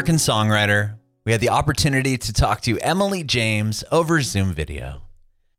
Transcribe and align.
American 0.00 0.16
songwriter, 0.16 0.94
we 1.26 1.32
had 1.32 1.42
the 1.42 1.50
opportunity 1.50 2.16
to 2.16 2.32
talk 2.32 2.62
to 2.62 2.78
Emily 2.78 3.22
James 3.22 3.84
over 3.92 4.22
Zoom 4.22 4.54
video. 4.54 5.02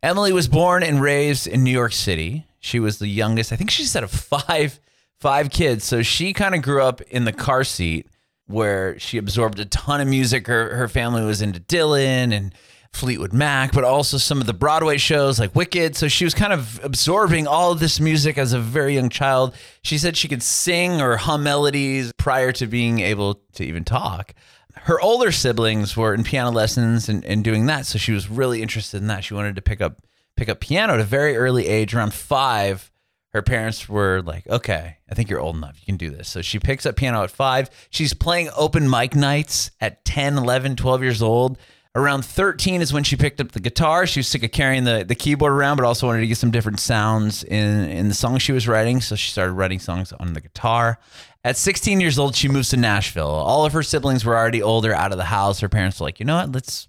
Emily 0.01 0.33
was 0.33 0.47
born 0.47 0.81
and 0.81 0.99
raised 0.99 1.45
in 1.45 1.63
New 1.63 1.69
York 1.69 1.93
City. 1.93 2.47
She 2.59 2.79
was 2.79 2.97
the 2.97 3.07
youngest, 3.07 3.53
I 3.53 3.55
think 3.55 3.69
she 3.69 3.83
said 3.83 4.03
of 4.03 4.09
five 4.09 4.79
five 5.19 5.51
kids. 5.51 5.83
So 5.83 6.01
she 6.01 6.33
kind 6.33 6.55
of 6.55 6.63
grew 6.63 6.81
up 6.81 7.01
in 7.01 7.25
the 7.25 7.31
car 7.31 7.63
seat 7.63 8.07
where 8.47 8.97
she 8.97 9.19
absorbed 9.19 9.59
a 9.59 9.65
ton 9.65 10.01
of 10.01 10.07
music. 10.07 10.47
Her 10.47 10.75
her 10.75 10.87
family 10.87 11.23
was 11.23 11.43
into 11.43 11.59
Dylan 11.59 12.33
and 12.35 12.51
Fleetwood 12.93 13.33
Mac, 13.33 13.71
but 13.71 13.83
also 13.83 14.17
some 14.17 14.41
of 14.41 14.47
the 14.47 14.53
Broadway 14.53 14.97
shows 14.97 15.39
like 15.39 15.55
Wicked. 15.55 15.95
So 15.95 16.07
she 16.07 16.23
was 16.23 16.33
kind 16.33 16.53
of 16.53 16.79
absorbing 16.83 17.47
all 17.47 17.71
of 17.71 17.79
this 17.79 17.99
music 17.99 18.37
as 18.37 18.53
a 18.53 18.59
very 18.59 18.95
young 18.95 19.09
child. 19.09 19.55
She 19.81 19.97
said 19.97 20.17
she 20.17 20.27
could 20.27 20.43
sing 20.43 21.01
or 21.01 21.17
hum 21.17 21.43
melodies 21.43 22.11
prior 22.17 22.51
to 22.53 22.67
being 22.67 22.99
able 22.99 23.41
to 23.53 23.63
even 23.63 23.83
talk. 23.83 24.33
Her 24.75 24.99
older 25.01 25.31
siblings 25.31 25.97
were 25.97 26.13
in 26.13 26.23
piano 26.23 26.51
lessons 26.51 27.09
and, 27.09 27.23
and 27.25 27.43
doing 27.43 27.65
that. 27.67 27.85
So 27.85 27.97
she 27.97 28.11
was 28.11 28.29
really 28.29 28.61
interested 28.61 28.97
in 28.97 29.07
that. 29.07 29.23
She 29.23 29.33
wanted 29.33 29.55
to 29.55 29.61
pick 29.61 29.81
up 29.81 30.01
pick 30.35 30.49
up 30.49 30.59
piano 30.59 30.93
at 30.93 30.99
a 30.99 31.03
very 31.03 31.35
early 31.37 31.67
age, 31.67 31.93
around 31.93 32.13
five. 32.13 32.91
Her 33.29 33.41
parents 33.41 33.87
were 33.87 34.21
like, 34.21 34.45
okay, 34.47 34.97
I 35.09 35.15
think 35.15 35.29
you're 35.29 35.39
old 35.39 35.55
enough. 35.55 35.77
You 35.79 35.85
can 35.85 35.97
do 35.97 36.09
this. 36.09 36.27
So 36.27 36.41
she 36.41 36.59
picks 36.59 36.85
up 36.85 36.95
piano 36.95 37.23
at 37.23 37.31
five. 37.31 37.69
She's 37.89 38.13
playing 38.13 38.49
open 38.57 38.89
mic 38.89 39.15
nights 39.15 39.71
at 39.79 40.03
10, 40.03 40.37
11, 40.37 40.75
12 40.75 41.01
years 41.01 41.21
old. 41.21 41.57
Around 41.93 42.23
13 42.23 42.81
is 42.81 42.93
when 42.93 43.03
she 43.03 43.17
picked 43.17 43.41
up 43.41 43.51
the 43.51 43.59
guitar. 43.59 44.07
She 44.07 44.21
was 44.21 44.27
sick 44.27 44.43
of 44.43 44.51
carrying 44.51 44.85
the, 44.85 45.03
the 45.05 45.15
keyboard 45.15 45.51
around, 45.51 45.75
but 45.75 45.85
also 45.85 46.07
wanted 46.07 46.21
to 46.21 46.27
get 46.27 46.37
some 46.37 46.51
different 46.51 46.79
sounds 46.79 47.43
in, 47.43 47.89
in 47.89 48.07
the 48.07 48.13
songs 48.13 48.41
she 48.41 48.53
was 48.53 48.65
writing. 48.65 49.01
So 49.01 49.17
she 49.17 49.29
started 49.29 49.53
writing 49.53 49.79
songs 49.79 50.13
on 50.13 50.31
the 50.31 50.39
guitar. 50.39 50.99
At 51.43 51.57
16 51.57 51.99
years 51.99 52.17
old, 52.17 52.33
she 52.33 52.47
moves 52.47 52.69
to 52.69 52.77
Nashville. 52.77 53.27
All 53.27 53.65
of 53.65 53.73
her 53.73 53.83
siblings 53.83 54.23
were 54.23 54.37
already 54.37 54.61
older, 54.61 54.93
out 54.93 55.11
of 55.11 55.17
the 55.17 55.25
house. 55.25 55.59
Her 55.59 55.67
parents 55.67 55.99
were 55.99 56.05
like, 56.05 56.21
you 56.21 56.25
know 56.25 56.37
what? 56.37 56.53
Let's, 56.53 56.87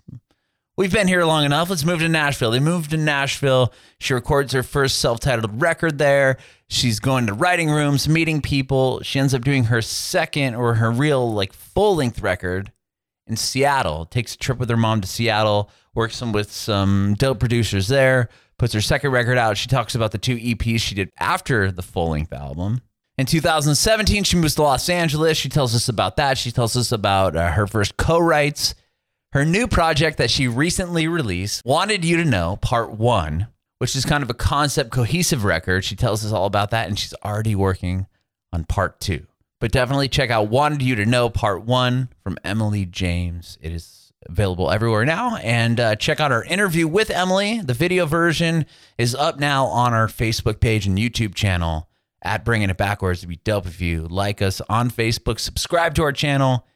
we've 0.76 0.92
been 0.92 1.08
here 1.08 1.24
long 1.24 1.44
enough. 1.44 1.68
Let's 1.68 1.84
move 1.84 1.98
to 1.98 2.08
Nashville. 2.08 2.52
They 2.52 2.60
moved 2.60 2.90
to 2.90 2.96
Nashville. 2.96 3.72
She 3.98 4.14
records 4.14 4.52
her 4.52 4.62
first 4.62 5.00
self 5.00 5.18
titled 5.18 5.60
record 5.60 5.98
there. 5.98 6.36
She's 6.68 7.00
going 7.00 7.26
to 7.26 7.34
writing 7.34 7.70
rooms, 7.70 8.08
meeting 8.08 8.40
people. 8.40 9.00
She 9.02 9.18
ends 9.18 9.34
up 9.34 9.42
doing 9.42 9.64
her 9.64 9.82
second 9.82 10.54
or 10.54 10.74
her 10.74 10.92
real, 10.92 11.32
like, 11.32 11.52
full 11.52 11.96
length 11.96 12.22
record 12.22 12.70
in 13.32 13.36
Seattle. 13.36 14.04
Takes 14.04 14.34
a 14.34 14.38
trip 14.38 14.58
with 14.58 14.68
her 14.68 14.76
mom 14.76 15.00
to 15.00 15.08
Seattle, 15.08 15.70
works 15.94 16.16
some 16.16 16.32
with 16.32 16.52
some 16.52 17.16
dope 17.18 17.40
producers 17.40 17.88
there, 17.88 18.28
puts 18.58 18.74
her 18.74 18.80
second 18.82 19.10
record 19.10 19.38
out. 19.38 19.56
She 19.56 19.68
talks 19.68 19.94
about 19.94 20.12
the 20.12 20.18
two 20.18 20.36
EPs 20.36 20.80
she 20.80 20.94
did 20.94 21.10
after 21.18 21.72
the 21.72 21.82
full 21.82 22.10
length 22.10 22.32
album. 22.32 22.82
In 23.16 23.26
2017, 23.26 24.24
she 24.24 24.36
moves 24.36 24.54
to 24.56 24.62
Los 24.62 24.88
Angeles. 24.88 25.38
She 25.38 25.48
tells 25.48 25.74
us 25.74 25.88
about 25.88 26.16
that. 26.16 26.36
She 26.38 26.50
tells 26.52 26.76
us 26.76 26.92
about 26.92 27.34
uh, 27.34 27.52
her 27.52 27.66
first 27.66 27.96
co 27.96 28.18
writes, 28.18 28.74
her 29.32 29.44
new 29.44 29.66
project 29.66 30.18
that 30.18 30.30
she 30.30 30.46
recently 30.46 31.08
released, 31.08 31.62
Wanted 31.64 32.04
You 32.04 32.18
to 32.18 32.24
Know, 32.24 32.58
Part 32.60 32.92
One, 32.92 33.48
which 33.78 33.96
is 33.96 34.04
kind 34.04 34.22
of 34.22 34.28
a 34.28 34.34
concept 34.34 34.90
cohesive 34.90 35.44
record. 35.44 35.84
She 35.84 35.96
tells 35.96 36.24
us 36.24 36.32
all 36.32 36.46
about 36.46 36.70
that, 36.70 36.88
and 36.88 36.98
she's 36.98 37.14
already 37.24 37.54
working 37.54 38.06
on 38.52 38.64
Part 38.64 39.00
Two. 39.00 39.26
But 39.62 39.70
definitely 39.70 40.08
check 40.08 40.30
out 40.30 40.48
Wanted 40.48 40.82
You 40.82 40.96
to 40.96 41.06
Know 41.06 41.30
Part 41.30 41.62
One 41.62 42.08
from 42.24 42.36
Emily 42.42 42.84
James. 42.84 43.58
It 43.60 43.70
is 43.70 44.12
available 44.28 44.72
everywhere 44.72 45.04
now. 45.04 45.36
And 45.36 45.78
uh, 45.78 45.94
check 45.94 46.18
out 46.18 46.32
our 46.32 46.42
interview 46.42 46.88
with 46.88 47.10
Emily. 47.10 47.60
The 47.60 47.72
video 47.72 48.04
version 48.04 48.66
is 48.98 49.14
up 49.14 49.38
now 49.38 49.66
on 49.66 49.94
our 49.94 50.08
Facebook 50.08 50.58
page 50.58 50.88
and 50.88 50.98
YouTube 50.98 51.36
channel 51.36 51.88
at 52.22 52.44
Bringing 52.44 52.70
It 52.70 52.76
Backwards. 52.76 53.20
It'd 53.20 53.28
be 53.28 53.36
dope 53.36 53.66
if 53.66 53.80
you 53.80 54.08
like 54.08 54.42
us 54.42 54.60
on 54.68 54.90
Facebook, 54.90 55.38
subscribe 55.38 55.94
to 55.94 56.02
our 56.02 56.12
channel, 56.12 56.66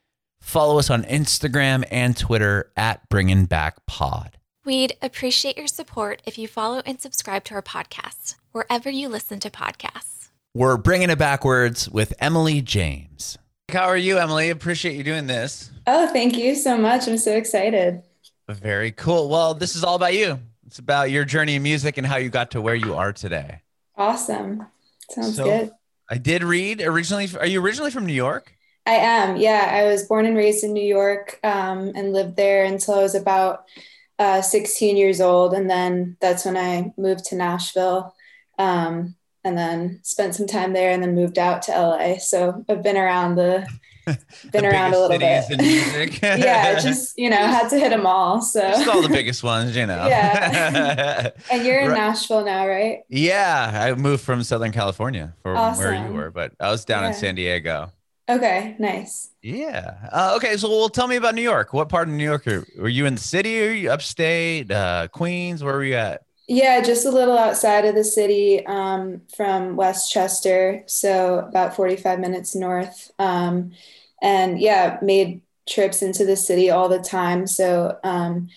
follow 0.41 0.79
us 0.79 0.89
on 0.89 1.03
Instagram 1.03 1.85
and 1.91 2.17
Twitter 2.17 2.71
at 2.77 3.09
Bringing 3.09 3.47
Back 3.47 3.85
Pod. 3.87 4.39
We'd 4.65 4.97
appreciate 5.03 5.59
your 5.59 5.67
support 5.67 6.23
if 6.25 6.39
you 6.39 6.47
follow 6.47 6.83
and 6.87 7.01
subscribe 7.01 7.43
to 7.47 7.55
our 7.55 7.63
podcast 7.63 8.37
wherever 8.53 8.89
you 8.89 9.09
listen 9.09 9.41
to 9.41 9.51
podcasts. 9.51 10.16
We're 10.57 10.79
Bringing 10.79 11.11
It 11.11 11.19
Backwards 11.19 11.87
with 11.87 12.15
Emily 12.19 12.63
James. 12.63 13.37
How 13.71 13.83
are 13.89 13.97
you, 13.97 14.17
Emily? 14.17 14.49
Appreciate 14.49 14.97
you 14.97 15.05
doing 15.05 15.27
this. 15.27 15.71
Oh, 15.87 16.07
thank 16.11 16.39
you 16.39 16.55
so 16.55 16.79
much. 16.79 17.07
I'm 17.07 17.19
so 17.19 17.37
excited. 17.37 18.03
Very 18.49 18.91
cool. 18.91 19.29
Well, 19.29 19.53
this 19.53 19.77
is 19.77 19.85
all 19.85 19.97
about 19.97 20.15
you. 20.15 20.39
It's 20.67 20.79
about 20.79 21.11
your 21.11 21.27
journey 21.27 21.57
in 21.57 21.63
music 21.63 21.99
and 21.99 22.07
how 22.07 22.17
you 22.17 22.31
got 22.31 22.53
to 22.53 22.63
where 22.63 22.75
you 22.75 22.95
are 22.95 23.13
today. 23.13 23.61
Awesome. 23.99 24.67
Sounds 25.11 25.37
So- 25.37 25.45
good. 25.45 25.73
I 26.11 26.17
did 26.17 26.43
read 26.43 26.81
originally. 26.81 27.29
Are 27.39 27.45
you 27.45 27.61
originally 27.61 27.91
from 27.91 28.07
New 28.07 28.15
York? 28.15 28.51
I 28.87 28.95
am. 28.95 29.37
Yeah, 29.37 29.69
I 29.71 29.85
was 29.85 30.05
born 30.05 30.25
and 30.25 30.39
raised 30.39 30.65
in 30.65 30.73
New 30.73 30.83
York 30.83 31.39
um, 31.45 31.93
and 31.95 32.15
lived 32.15 32.35
there 32.37 32.65
until 32.65 32.95
I 32.95 33.03
was 33.03 33.15
about 33.15 33.65
uh, 34.19 34.41
16 34.41 34.97
years 34.97 35.21
old. 35.21 35.53
And 35.53 35.69
then 35.69 36.17
that's 36.23 36.47
when 36.47 36.57
I 36.57 36.95
moved 36.97 37.27
to 37.27 37.37
Nashville 37.37 38.15
um, 38.59 39.16
and 39.47 39.57
then 39.57 40.01
spent 40.03 40.35
some 40.35 40.47
time 40.47 40.73
there 40.73 40.91
and 40.91 41.03
then 41.03 41.15
moved 41.15 41.39
out 41.39 41.63
to 41.63 41.73
LA. 41.73 42.19
So 42.19 42.65
I've 42.69 42.83
been 42.83 42.97
around 42.97 43.37
the, 43.37 43.67
been 44.07 44.17
The 44.53 44.69
around 44.69 44.95
a 44.95 44.99
little 44.99 45.19
bit. 45.19 46.23
yeah, 46.23 46.79
just, 46.81 47.17
you 47.19 47.31
know, 47.31 47.37
had 47.37 47.69
to 47.69 47.79
hit 47.79 47.91
them 47.91 48.07
all. 48.07 48.43
So, 48.43 48.61
Just 48.61 48.89
all 48.89 49.03
the 49.03 49.09
biggest 49.09 49.43
ones, 49.43 49.77
you 49.77 49.87
know. 49.87 50.07
Yeah. 50.07 51.31
and 51.51 51.65
you're 51.65 51.81
in 51.81 51.91
Right. 51.91 51.97
Nashville 51.97 52.45
now, 52.45 52.67
right? 52.67 53.01
yeah, 53.09 53.71
I 53.89 53.95
moved 53.95 54.23
from 54.23 54.43
Southern 54.43 54.73
California 54.73 55.35
from 55.43 55.77
where 55.77 55.95
you 55.95 56.13
were, 56.13 56.31
but 56.31 56.53
I 56.61 56.71
was 56.71 56.85
down 56.85 57.05
in 57.05 57.15
San 57.15 57.35
Diego. 57.37 57.93
Okay, 58.29 58.75
nice. 58.81 59.31
Yeah. 59.41 60.09
Uh, 60.13 60.33
okay. 60.37 60.57
So, 60.57 60.69
well, 60.69 60.89
tell 60.89 61.07
me 61.07 61.15
about 61.15 61.37
New 61.37 61.43
York. 61.43 61.73
What 61.73 61.89
part 61.89 62.09
of 62.09 62.15
New 62.15 62.25
York 62.25 62.45
are, 62.49 62.67
were 62.77 62.89
you 62.89 63.07
in 63.07 63.15
the 63.15 63.21
city? 63.21 63.65
Or 63.65 63.71
you 63.71 63.89
upstate, 63.93 64.69
uh, 64.73 65.07
Queens? 65.13 65.63
Where 65.63 65.75
were 65.75 65.85
you 65.85 65.95
at? 65.95 66.26
Yeah, 66.49 66.81
just 66.81 67.05
a 67.05 67.11
little 67.11 67.37
outside 67.37 67.85
of 67.87 67.95
the 67.97 68.05
city 68.05 68.65
um, 68.67 69.23
from 69.37 69.75
Westchester, 69.75 70.85
so 70.87 71.41
about 71.41 71.75
45 71.75 72.21
minutes 72.21 72.55
north. 72.55 73.11
Um, 73.19 73.73
and 74.23 74.61
yeah, 74.61 74.99
made 75.03 75.43
trips 75.69 76.03
into 76.03 76.25
the 76.25 76.37
city 76.37 76.71
all 76.71 76.89
the 76.89 77.01
time. 77.01 77.49
So 77.49 77.99
um, 78.05 78.49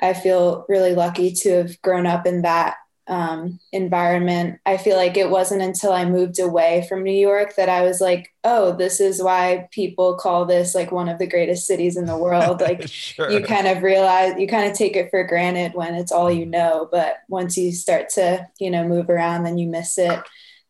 I 0.00 0.14
feel 0.14 0.64
really 0.68 0.94
lucky 0.94 1.32
to 1.32 1.50
have 1.50 1.82
grown 1.82 2.06
up 2.06 2.26
in 2.26 2.42
that 2.42 2.76
um, 3.06 3.60
environment. 3.72 4.60
I 4.64 4.76
feel 4.78 4.96
like 4.96 5.16
it 5.16 5.28
wasn't 5.30 5.62
until 5.62 5.92
I 5.92 6.04
moved 6.06 6.38
away 6.38 6.86
from 6.88 7.02
New 7.02 7.12
York 7.12 7.56
that 7.56 7.68
I 7.68 7.82
was 7.82 8.00
like, 8.00 8.32
oh, 8.44 8.72
this 8.76 9.00
is 9.00 9.22
why 9.22 9.68
people 9.72 10.14
call 10.16 10.46
this 10.46 10.74
like 10.74 10.90
one 10.92 11.08
of 11.08 11.18
the 11.18 11.26
greatest 11.26 11.66
cities 11.66 11.96
in 11.96 12.06
the 12.06 12.16
world. 12.18 12.60
Like, 12.64 12.88
sure. 12.88 13.30
you 13.30 13.42
kind 13.42 13.66
of 13.66 13.82
realize 13.82 14.38
you 14.38 14.48
kind 14.48 14.70
of 14.70 14.76
take 14.76 14.96
it 14.96 15.10
for 15.10 15.22
granted 15.24 15.74
when 15.74 15.94
it's 15.94 16.12
all 16.12 16.30
you 16.32 16.46
know 16.46 16.88
but 16.90 17.18
once 17.28 17.56
you 17.58 17.72
start 17.72 18.08
to 18.10 18.48
you 18.58 18.70
know 18.70 18.86
move 18.88 19.10
around 19.10 19.44
then 19.44 19.58
you 19.58 19.66
miss 19.68 19.98
it 19.98 20.18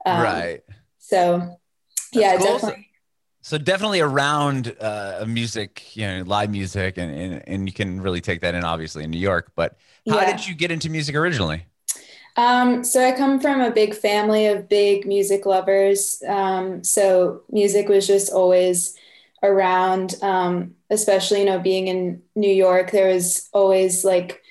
um, 0.07 0.21
right. 0.23 0.61
so 0.99 1.57
yeah 2.13 2.37
cool. 2.37 2.47
definitely 2.47 2.89
So 3.43 3.59
definitely 3.59 4.01
around 4.01 4.75
uh, 4.81 5.25
music, 5.29 5.95
you 5.97 6.07
know, 6.07 6.23
live 6.25 6.51
music, 6.51 6.97
and, 6.97 7.15
and 7.15 7.49
and 7.49 7.69
you 7.69 7.73
can 7.75 8.01
really 8.01 8.21
take 8.23 8.41
that 8.41 8.55
in, 8.55 8.65
obviously, 8.65 9.05
in 9.05 9.11
New 9.11 9.19
York. 9.19 9.53
But 9.55 9.77
how 10.09 10.21
Yeah. 10.21 10.25
did 10.25 10.47
you 10.47 10.55
get 10.55 10.71
into 10.71 10.89
music 10.91 11.15
originally? 11.15 11.67
Um, 12.37 12.83
so 12.85 13.05
i 13.05 13.13
come 13.13 13.41
from 13.41 13.61
a 13.61 13.71
big 13.71 13.95
family 13.95 14.47
of 14.47 14.69
big 14.69 15.07
music 15.07 15.47
lovers. 15.47 16.23
Um, 16.27 16.83
so 16.83 17.43
music 17.51 17.89
was 17.89 18.07
just 18.07 18.33
always 18.33 18.97
around 19.43 20.17
um, 20.23 20.75
especially 20.91 21.41
you 21.41 21.47
know 21.47 21.59
being 21.59 21.87
in 21.89 22.23
new 22.35 22.53
york 22.53 22.91
there 22.91 23.13
was 23.13 23.49
always 23.53 24.05
like 24.05 24.43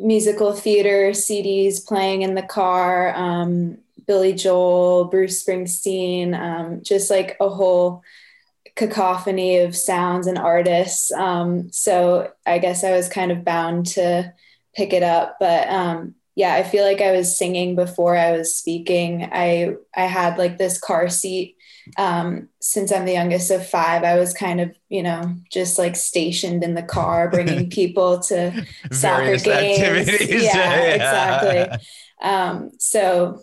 musical 0.00 0.52
theater 0.52 1.10
cds 1.10 1.84
playing 1.84 2.22
in 2.22 2.34
the 2.34 2.42
car 2.42 3.14
um, 3.14 3.78
billy 4.06 4.32
joel 4.32 5.06
bruce 5.06 5.44
springsteen 5.44 6.38
um, 6.38 6.80
just 6.82 7.10
like 7.10 7.36
a 7.40 7.48
whole 7.48 8.02
cacophony 8.76 9.56
of 9.56 9.74
sounds 9.74 10.26
and 10.26 10.36
artists. 10.38 11.10
Um, 11.12 11.72
so 11.72 12.30
i 12.46 12.58
guess 12.58 12.84
i 12.84 12.92
was 12.92 13.08
kind 13.08 13.32
of 13.32 13.44
bound 13.44 13.86
to 13.86 14.32
pick 14.74 14.92
it 14.92 15.02
up 15.02 15.36
but 15.40 15.68
yeah 16.36 16.54
i 16.54 16.62
feel 16.62 16.84
like 16.84 17.00
i 17.00 17.10
was 17.10 17.36
singing 17.36 17.74
before 17.74 18.16
i 18.16 18.30
was 18.30 18.54
speaking. 18.54 19.28
I 19.32 19.74
i 19.96 20.02
had 20.02 20.38
like 20.38 20.58
this 20.58 20.78
car 20.78 21.08
seat 21.08 21.56
um, 21.96 22.48
since 22.60 22.92
i'm 22.92 23.04
the 23.04 23.12
youngest 23.12 23.50
of 23.50 23.66
five 23.66 24.04
i 24.04 24.16
was 24.16 24.32
kind 24.32 24.60
of 24.60 24.76
you 24.88 25.02
know 25.02 25.34
just 25.50 25.78
like 25.78 25.96
stationed 25.96 26.62
in 26.62 26.74
the 26.74 26.82
car 26.82 27.28
bringing 27.32 27.70
people 27.70 28.20
to 28.20 28.66
soccer 28.92 29.36
games. 29.36 29.48
activities. 29.48 30.44
yeah, 30.44 30.80
exactly. 30.80 31.78
Um, 32.18 32.70
so 32.78 33.42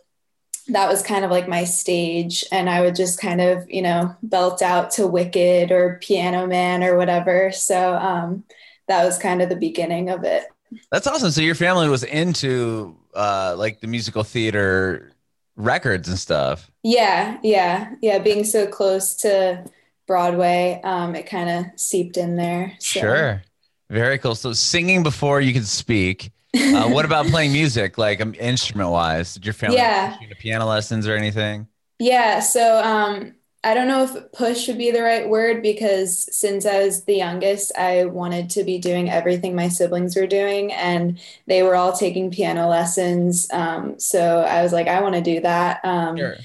that 0.70 0.90
was 0.90 1.04
kind 1.04 1.24
of 1.24 1.30
like 1.30 1.48
my 1.48 1.64
stage 1.64 2.44
and 2.52 2.68
i 2.68 2.82
would 2.82 2.96
just 2.96 3.22
kind 3.22 3.40
of 3.40 3.70
you 3.70 3.84
know 3.84 4.16
belt 4.24 4.64
out 4.64 4.90
to 4.94 5.06
wicked 5.06 5.72
or 5.72 6.00
piano 6.02 6.48
man 6.48 6.84
or 6.84 6.98
whatever. 6.98 7.52
So 7.52 7.94
um, 7.94 8.44
that 8.88 9.06
was 9.06 9.20
kind 9.20 9.44
of 9.44 9.50
the 9.50 9.56
beginning 9.56 10.10
of 10.10 10.24
it 10.24 10.46
That's 10.92 11.08
awesome. 11.08 11.32
So 11.32 11.42
your 11.42 11.56
family 11.56 11.90
was 11.90 12.04
into 12.04 12.96
uh, 13.14 13.56
like 13.58 13.80
the 13.80 13.88
musical 13.88 14.24
theater 14.24 15.12
records 15.56 16.08
and 16.10 16.18
stuff. 16.18 16.70
Yeah, 16.84 17.38
yeah, 17.44 17.94
yeah. 18.02 18.20
Being 18.20 18.44
so 18.44 18.68
close 18.68 19.16
to 19.18 19.66
Broadway, 20.08 20.82
um, 20.84 21.16
it 21.16 21.26
kind 21.26 21.50
of 21.50 21.80
seeped 21.80 22.18
in 22.18 22.36
there. 22.36 22.74
So. 22.80 23.00
Sure. 23.00 23.44
Very 23.90 24.18
cool. 24.18 24.36
So 24.36 24.54
singing 24.54 25.04
before 25.04 25.42
you 25.42 25.54
could 25.54 25.68
speak. 25.68 26.32
Uh, 26.56 26.88
what 26.90 27.06
about 27.06 27.28
playing 27.28 27.52
music, 27.52 27.98
like 27.98 28.22
um, 28.22 28.34
instrument 28.40 28.90
wise? 28.90 29.34
Did 29.34 29.46
your 29.46 29.54
family 29.54 29.78
yeah. 29.78 30.18
piano 30.40 30.66
lessons 30.66 31.08
or 31.08 31.16
anything? 31.16 31.68
Yeah. 32.00 32.40
So 32.40 32.84
um, 32.84 33.36
I 33.66 33.74
don't 33.74 33.88
know 33.88 34.04
if 34.04 34.32
push 34.34 34.68
would 34.68 34.78
be 34.78 34.92
the 34.92 35.02
right 35.02 35.28
word 35.28 35.62
because 35.62 36.28
since 36.36 36.66
I 36.66 36.84
was 36.84 37.06
the 37.06 37.16
youngest, 37.16 37.72
I 37.78 38.06
wanted 38.06 38.50
to 38.52 38.64
be 38.66 38.78
doing 38.78 39.10
everything 39.10 39.56
my 39.56 39.70
siblings 39.70 40.18
were 40.18 40.28
doing, 40.28 40.74
and 40.74 41.20
they 41.48 41.64
were 41.64 41.76
all 41.76 41.94
taking 41.94 42.30
piano 42.30 42.68
lessons. 42.68 43.50
Um, 43.54 43.98
so 44.00 44.42
I 44.42 44.64
was 44.64 44.74
like, 44.74 44.88
I 44.88 45.02
want 45.02 45.16
to 45.16 45.22
do 45.22 45.40
that. 45.42 45.80
Um, 45.86 46.18
sure. 46.18 46.36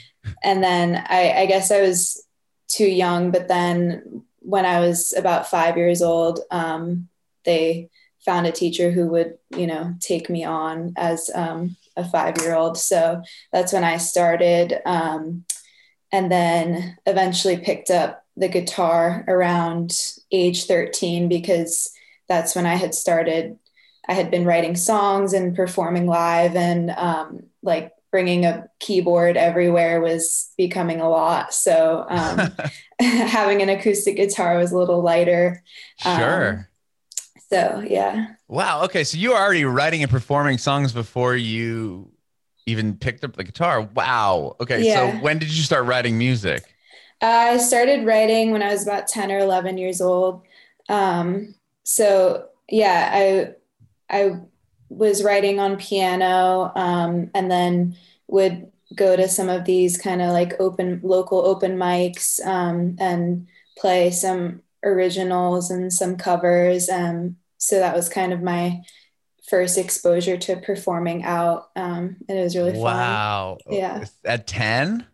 And 0.45 0.63
then 0.63 1.05
I, 1.09 1.33
I, 1.33 1.47
guess 1.47 1.73
I 1.73 1.81
was 1.81 2.25
too 2.69 2.87
young, 2.87 3.31
but 3.31 3.49
then 3.49 4.23
when 4.41 4.65
I 4.65 4.81
was 4.81 5.13
about 5.13 5.51
five 5.51 5.77
years 5.77 6.03
old, 6.03 6.41
um, 6.51 7.09
they 7.45 7.91
found 8.25 8.47
a 8.47 8.53
teacher 8.53 8.91
who 8.91 9.09
would, 9.09 9.39
you 9.57 9.67
know, 9.67 9.95
take 10.01 10.29
me 10.31 10.45
on 10.45 10.93
as 10.97 11.31
um, 11.35 11.77
a 11.97 12.05
five 12.05 12.37
year 12.39 12.55
old. 12.55 12.79
So 12.79 13.23
that's 13.53 13.73
when 13.73 13.85
I 13.85 13.97
started. 13.97 14.81
Um, 16.13 16.19
and 16.19 16.33
then 16.33 16.99
eventually 17.07 17.59
picked 17.59 17.91
up 17.91 18.25
the 18.37 18.49
guitar 18.49 19.25
around 19.29 20.15
age 20.31 20.67
13 20.67 21.29
because 21.29 21.93
that's 22.29 22.55
when 22.55 22.67
I 22.67 22.75
had 22.75 22.95
started. 22.95 23.59
I 24.09 24.15
had 24.15 24.31
been 24.31 24.45
writing 24.45 24.77
songs 24.77 25.33
and 25.33 25.55
performing 25.55 26.07
live, 26.07 26.57
and 26.57 26.91
um, 26.91 27.45
like 27.63 27.93
bringing 28.11 28.47
a 28.47 28.69
keyboard 28.81 29.37
everywhere 29.37 30.01
was 30.01 30.51
becoming 30.57 31.01
a 31.01 31.09
lot. 31.09 31.53
So 31.53 32.07
um, 32.09 32.53
having 33.01 33.61
an 33.61 33.69
acoustic 33.69 34.17
guitar 34.17 34.57
was 34.57 34.73
a 34.73 34.79
little 34.79 35.03
lighter. 35.03 35.63
Sure. 35.99 36.51
Um, 36.51 36.67
so 37.51 37.85
yeah. 37.87 38.35
Wow. 38.47 38.85
Okay. 38.85 39.05
So 39.05 39.19
you 39.19 39.31
were 39.31 39.37
already 39.37 39.65
writing 39.65 40.03
and 40.03 40.11
performing 40.11 40.59
songs 40.59 40.93
before 40.93 41.37
you 41.37 42.11
even 42.69 42.97
picked 42.97 43.25
up 43.25 43.37
the 43.37 43.45
guitar. 43.45 43.83
Wow. 43.83 44.57
Okay. 44.61 44.83
Yeah. 44.83 45.13
So 45.13 45.19
when 45.19 45.39
did 45.39 45.51
you 45.51 45.63
start 45.63 45.87
writing 45.87 46.19
music? 46.19 46.63
I 47.21 47.57
started 47.57 48.07
writing 48.07 48.53
when 48.53 48.63
I 48.63 48.69
was 48.69 48.85
about 48.85 49.09
10 49.09 49.33
or 49.33 49.39
11 49.39 49.79
years 49.79 50.01
old. 50.01 50.43
Um, 50.89 51.55
so 51.83 52.47
yeah, 52.69 53.11
I, 53.13 53.55
I 54.09 54.37
was 54.89 55.25
writing 55.25 55.59
on 55.59 55.77
piano 55.77 56.71
um, 56.75 57.31
and 57.35 57.51
then 57.51 57.97
would 58.29 58.71
go 58.95 59.17
to 59.17 59.29
some 59.29 59.49
of 59.49 59.65
these 59.65 59.99
kind 59.99 60.23
of 60.23 60.31
like 60.31 60.55
open 60.61 61.01
local 61.03 61.45
open 61.45 61.77
mics 61.77 62.45
um, 62.47 62.97
and 62.99 63.47
play 63.77 64.11
some 64.11 64.63
originals 64.85 65.71
and 65.71 65.93
some 65.93 66.17
covers. 66.17 66.89
Um, 66.89 67.37
so 67.59 67.79
that 67.81 67.95
was 67.95 68.09
kind 68.09 68.33
of 68.33 68.43
my 68.43 68.83
first 69.49 69.79
exposure 69.79 70.37
to 70.37 70.57
performing 70.57 71.25
out. 71.25 71.71
Um, 71.77 72.17
and 72.29 72.39
it 72.39 72.43
was 72.43 72.57
really 72.57 72.73
fun. 72.73 72.83
Wow. 72.83 73.59
Yeah. 73.69 74.05
At 74.25 74.47
10? 74.47 75.07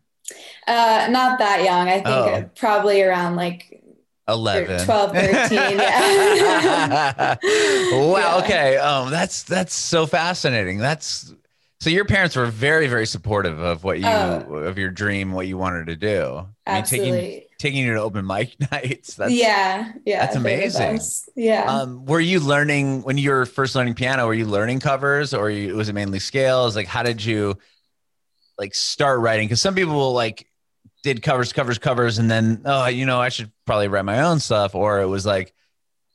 Uh, 0.66 1.08
not 1.10 1.38
that 1.38 1.62
young. 1.62 1.88
I 1.88 1.94
think 1.94 2.06
oh. 2.06 2.50
probably 2.54 3.02
around 3.02 3.36
like 3.36 3.82
11 4.26 4.86
12 4.86 5.12
13 5.12 5.58
yeah 5.58 7.36
wow 7.92 8.40
okay 8.42 8.78
um 8.78 9.10
that's 9.10 9.42
that's 9.42 9.75
so 9.75 10.06
fascinating 10.06 10.78
that's 10.78 11.34
so 11.81 11.90
your 11.90 12.06
parents 12.06 12.34
were 12.34 12.46
very 12.46 12.86
very 12.86 13.04
supportive 13.04 13.58
of 13.58 13.84
what 13.84 13.98
you 13.98 14.06
oh. 14.06 14.46
of 14.54 14.78
your 14.78 14.90
dream 14.90 15.32
what 15.32 15.46
you 15.46 15.58
wanted 15.58 15.88
to 15.88 15.96
do 15.96 16.46
absolutely 16.66 17.10
I 17.10 17.12
mean, 17.12 17.20
taking 17.31 17.48
taking 17.64 17.82
you 17.82 17.94
to 17.94 18.02
open 18.02 18.26
mic 18.26 18.55
nights. 18.72 19.14
That's, 19.14 19.32
yeah, 19.32 19.93
yeah, 20.05 20.20
that's 20.20 20.37
amazing. 20.37 21.00
Yeah. 21.34 21.64
Um, 21.64 22.05
were 22.05 22.20
you 22.20 22.38
learning 22.38 23.02
when 23.02 23.16
you 23.16 23.31
were 23.31 23.46
first 23.46 23.75
learning 23.75 23.94
piano? 23.94 24.26
Were 24.26 24.34
you 24.34 24.44
learning 24.44 24.81
covers, 24.81 25.32
or 25.32 25.50
you, 25.50 25.75
was 25.75 25.88
it 25.88 25.94
mainly 25.94 26.19
scales? 26.19 26.76
Like, 26.76 26.87
how 26.87 27.02
did 27.02 27.25
you 27.25 27.56
like 28.58 28.75
start 28.75 29.20
writing? 29.20 29.49
Because 29.49 29.62
some 29.62 29.75
people 29.75 30.12
like 30.12 30.46
did 31.02 31.22
covers, 31.22 31.55
covers, 31.55 31.78
covers, 31.78 32.19
and 32.19 32.31
then 32.31 32.61
oh, 32.66 32.87
you 32.87 33.06
know, 33.06 33.19
I 33.19 33.31
should 33.31 33.50
probably 33.64 33.88
write 33.88 34.05
my 34.05 34.20
own 34.22 34.40
stuff. 34.40 34.75
Or 34.75 35.00
it 35.00 35.06
was 35.06 35.25
like, 35.25 35.55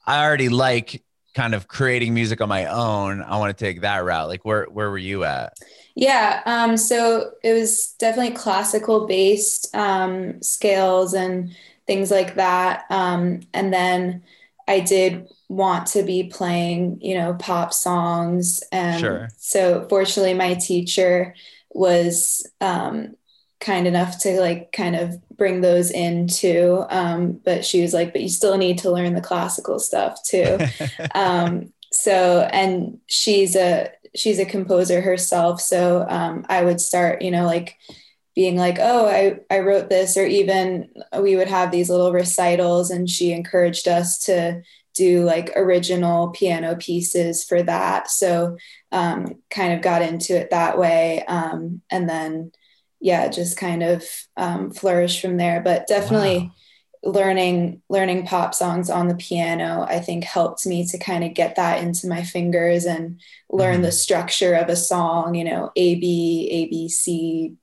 I 0.06 0.24
already 0.24 0.50
like 0.50 1.04
kind 1.34 1.56
of 1.56 1.68
creating 1.68 2.14
music 2.14 2.42
on 2.42 2.50
my 2.50 2.66
own. 2.66 3.24
I 3.24 3.38
want 3.38 3.58
to 3.58 3.66
take 3.66 3.82
that 3.82 4.06
route. 4.06 4.28
Like, 4.28 4.46
where 4.46 4.66
where 4.66 4.92
were 4.92 5.00
you 5.00 5.24
at? 5.24 5.54
Yeah, 6.00 6.42
um, 6.46 6.78
so 6.78 7.32
it 7.44 7.52
was 7.52 7.94
definitely 8.00 8.34
classical 8.34 9.06
based 9.06 9.76
um, 9.76 10.42
scales 10.42 11.14
and 11.14 11.54
things 11.88 12.10
like 12.10 12.36
that. 12.36 12.86
Um, 12.90 13.42
and 13.54 13.74
then 13.74 14.24
I 14.66 14.80
did 14.80 15.28
want 15.50 15.88
to 15.88 16.04
be 16.04 16.24
playing, 16.24 17.00
you 17.02 17.16
know, 17.16 17.34
pop 17.34 17.74
songs. 17.74 18.64
And 18.72 19.02
sure. 19.02 19.30
so 19.36 19.88
fortunately, 19.90 20.36
my 20.36 20.54
teacher 20.54 21.36
was 21.70 22.50
um, 22.62 23.18
kind 23.60 23.86
enough 23.86 24.22
to 24.22 24.40
like 24.40 24.72
kind 24.72 24.96
of 24.96 25.22
bring 25.36 25.60
those 25.60 25.92
in 25.92 26.28
too. 26.30 26.86
Um, 26.90 27.42
but 27.44 27.66
she 27.66 27.82
was 27.82 27.94
like, 27.94 28.14
but 28.14 28.22
you 28.22 28.30
still 28.30 28.58
need 28.58 28.78
to 28.78 28.92
learn 28.92 29.16
the 29.16 29.22
classical 29.22 29.80
stuff 29.80 30.24
too. 30.24 30.60
um, 31.14 31.74
so, 31.92 32.48
and 32.54 33.00
she's 33.08 33.58
a, 33.58 33.90
she's 34.16 34.40
a 34.40 34.46
composer 34.46 35.02
herself. 35.02 35.62
So 35.62 36.06
um, 36.08 36.46
I 36.50 36.64
would 36.64 36.82
start, 36.82 37.22
you 37.22 37.32
know, 37.32 37.46
like 37.46 37.78
being 38.36 38.58
like, 38.58 38.78
oh, 38.80 39.08
I, 39.08 39.40
I 39.50 39.60
wrote 39.60 39.90
this, 39.90 40.18
or 40.18 40.26
even 40.26 40.90
we 41.20 41.36
would 41.36 41.48
have 41.48 41.72
these 41.72 41.90
little 41.90 42.12
recitals, 42.12 42.90
and 42.92 43.10
she 43.10 43.32
encouraged 43.32 43.88
us 43.88 44.20
to 44.26 44.62
do 44.96 45.24
like 45.24 45.52
original 45.56 46.30
piano 46.30 46.76
pieces 46.76 47.44
for 47.44 47.64
that. 47.64 48.10
So 48.10 48.58
um, 48.92 49.36
kind 49.50 49.74
of 49.74 49.82
got 49.82 50.02
into 50.02 50.38
it 50.38 50.50
that 50.50 50.78
way. 50.78 51.24
Um, 51.26 51.82
and 51.90 52.10
then, 52.10 52.52
yeah, 53.00 53.28
just 53.30 53.58
kind 53.58 53.84
of 53.84 54.04
um, 54.36 54.72
flourished 54.72 55.22
from 55.22 55.38
there. 55.38 55.62
But 55.62 55.88
definitely. 55.88 56.40
Wow 56.40 56.52
learning 57.04 57.82
learning 57.90 58.26
pop 58.26 58.54
songs 58.54 58.90
on 58.90 59.08
the 59.08 59.16
piano 59.16 59.86
i 59.88 60.00
think 60.00 60.26
helped 60.26 60.66
me 60.66 60.86
to 60.86 60.98
kind 60.98 61.24
of 61.24 61.34
get 61.34 61.56
that 61.56 61.82
into 61.82 62.08
my 62.08 62.24
fingers 62.24 62.86
and 62.86 63.22
learn 63.50 63.76
mm-hmm. 63.76 63.84
the 63.84 63.92
structure 63.92 64.54
of 64.54 64.68
a 64.68 64.76
song 64.76 65.34
you 65.34 65.46
know 65.46 65.72
a 65.78 65.96
b 65.96 66.50
a 66.52 66.66
b 66.68 66.90
c 66.90 67.56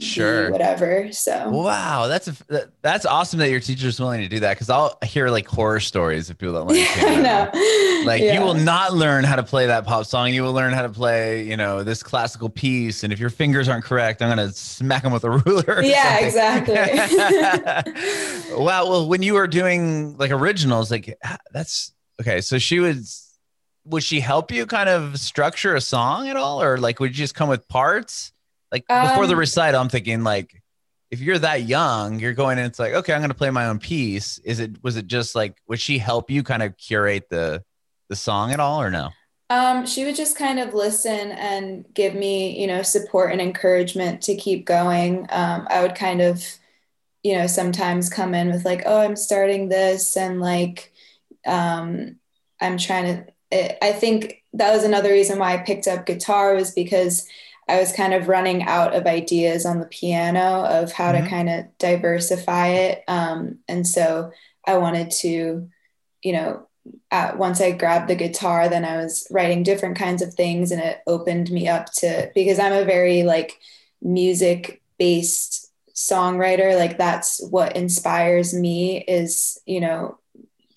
sure. 0.00 0.50
whatever 0.50 1.10
so. 1.12 1.48
Wow 1.50 2.06
that's 2.06 2.28
a, 2.28 2.68
that's 2.82 3.06
awesome 3.06 3.38
that 3.38 3.50
your 3.50 3.60
teacher's 3.60 3.98
willing 3.98 4.20
to 4.20 4.28
do 4.28 4.40
that 4.40 4.54
because 4.54 4.70
i'll 4.70 4.98
hear 5.04 5.28
like 5.28 5.46
horror 5.46 5.80
stories 5.80 6.30
of 6.30 6.38
people 6.38 6.54
that 6.54 6.64
learn 6.64 6.76
yeah, 6.76 6.94
I 6.98 7.20
know. 7.20 8.06
like 8.06 8.22
yeah. 8.22 8.34
you 8.34 8.40
will 8.40 8.54
not 8.54 8.94
learn 8.94 9.24
how 9.24 9.36
to 9.36 9.42
play 9.42 9.66
that 9.66 9.84
pop 9.84 10.06
song. 10.06 10.32
You 10.32 10.42
will 10.42 10.52
learn 10.52 10.72
how 10.72 10.82
to 10.82 10.88
play 10.88 11.44
you 11.44 11.56
know 11.56 11.82
this 11.82 12.02
classical 12.02 12.48
piece 12.48 13.04
and 13.04 13.12
if 13.12 13.18
your 13.18 13.30
fingers 13.30 13.68
aren't 13.68 13.84
correct 13.84 14.22
i'm 14.22 14.28
gonna 14.28 14.52
smack 14.52 15.02
them 15.02 15.12
with 15.12 15.24
a 15.24 15.30
ruler 15.46 15.82
yeah 15.82 16.18
exactly. 16.18 16.76
Wow 18.56 18.88
well 18.88 19.08
when 19.08 19.22
you 19.22 19.34
were 19.34 19.46
doing 19.46 20.16
like 20.16 20.30
originals 20.30 20.90
like 20.90 21.18
that's 21.52 21.92
okay 22.20 22.40
so 22.40 22.58
she 22.58 22.78
was 22.78 23.38
would 23.84 24.02
she 24.02 24.20
help 24.20 24.50
you 24.50 24.66
kind 24.66 24.88
of 24.88 25.18
structure 25.18 25.74
a 25.74 25.80
song 25.80 26.28
at 26.28 26.36
all 26.36 26.62
or 26.62 26.78
like 26.78 27.00
would 27.00 27.10
you 27.10 27.24
just 27.24 27.34
come 27.34 27.48
with 27.48 27.66
parts 27.68 28.32
like 28.72 28.86
before 28.86 29.24
um, 29.24 29.28
the 29.28 29.36
recital, 29.36 29.80
I'm 29.80 29.88
thinking 29.88 30.22
like, 30.24 30.62
if 31.10 31.20
you're 31.20 31.38
that 31.38 31.62
young, 31.62 32.18
you're 32.18 32.34
going 32.34 32.58
and 32.58 32.66
it's 32.66 32.78
like, 32.78 32.92
okay, 32.92 33.12
I'm 33.12 33.20
going 33.20 33.30
to 33.30 33.36
play 33.36 33.50
my 33.50 33.66
own 33.66 33.78
piece. 33.78 34.38
Is 34.38 34.58
it, 34.58 34.82
was 34.82 34.96
it 34.96 35.06
just 35.06 35.34
like, 35.34 35.56
would 35.68 35.80
she 35.80 35.98
help 35.98 36.30
you 36.30 36.42
kind 36.42 36.62
of 36.62 36.76
curate 36.76 37.28
the, 37.30 37.62
the 38.08 38.16
song 38.16 38.52
at 38.52 38.60
all 38.60 38.82
or 38.82 38.90
no? 38.90 39.10
Um, 39.48 39.86
she 39.86 40.04
would 40.04 40.16
just 40.16 40.36
kind 40.36 40.58
of 40.58 40.74
listen 40.74 41.30
and 41.30 41.84
give 41.94 42.14
me, 42.14 42.60
you 42.60 42.66
know, 42.66 42.82
support 42.82 43.30
and 43.30 43.40
encouragement 43.40 44.22
to 44.22 44.34
keep 44.34 44.66
going. 44.66 45.26
Um, 45.30 45.68
I 45.70 45.82
would 45.82 45.94
kind 45.94 46.20
of, 46.20 46.44
you 47.22 47.38
know, 47.38 47.46
sometimes 47.46 48.08
come 48.08 48.34
in 48.34 48.50
with 48.50 48.64
like, 48.64 48.82
oh, 48.86 48.98
I'm 48.98 49.14
starting 49.14 49.68
this 49.68 50.16
and 50.16 50.40
like, 50.40 50.92
um, 51.46 52.16
I'm 52.60 52.78
trying 52.78 53.04
to, 53.04 53.32
it, 53.52 53.78
I 53.80 53.92
think 53.92 54.42
that 54.54 54.72
was 54.72 54.82
another 54.82 55.10
reason 55.10 55.38
why 55.38 55.54
I 55.54 55.58
picked 55.58 55.86
up 55.86 56.06
guitar 56.06 56.54
was 56.54 56.72
because 56.72 57.28
I 57.68 57.80
was 57.80 57.92
kind 57.92 58.14
of 58.14 58.28
running 58.28 58.62
out 58.62 58.94
of 58.94 59.06
ideas 59.06 59.66
on 59.66 59.80
the 59.80 59.86
piano 59.86 60.64
of 60.64 60.92
how 60.92 61.12
mm-hmm. 61.12 61.24
to 61.24 61.30
kind 61.30 61.48
of 61.48 61.64
diversify 61.78 62.68
it. 62.68 63.04
Um, 63.08 63.58
and 63.66 63.86
so 63.86 64.30
I 64.64 64.78
wanted 64.78 65.10
to, 65.22 65.68
you 66.22 66.32
know, 66.32 66.68
at, 67.10 67.38
once 67.38 67.60
I 67.60 67.72
grabbed 67.72 68.08
the 68.08 68.14
guitar, 68.14 68.68
then 68.68 68.84
I 68.84 68.98
was 68.98 69.26
writing 69.30 69.64
different 69.64 69.98
kinds 69.98 70.22
of 70.22 70.34
things 70.34 70.70
and 70.70 70.80
it 70.80 71.00
opened 71.06 71.50
me 71.50 71.66
up 71.66 71.92
to, 71.94 72.30
because 72.34 72.60
I'm 72.60 72.72
a 72.72 72.84
very 72.84 73.24
like 73.24 73.58
music 74.00 74.80
based 74.96 75.72
songwriter. 75.92 76.76
Like 76.76 76.98
that's 76.98 77.42
what 77.50 77.74
inspires 77.74 78.54
me 78.54 79.02
is, 79.02 79.58
you 79.66 79.80
know, 79.80 80.18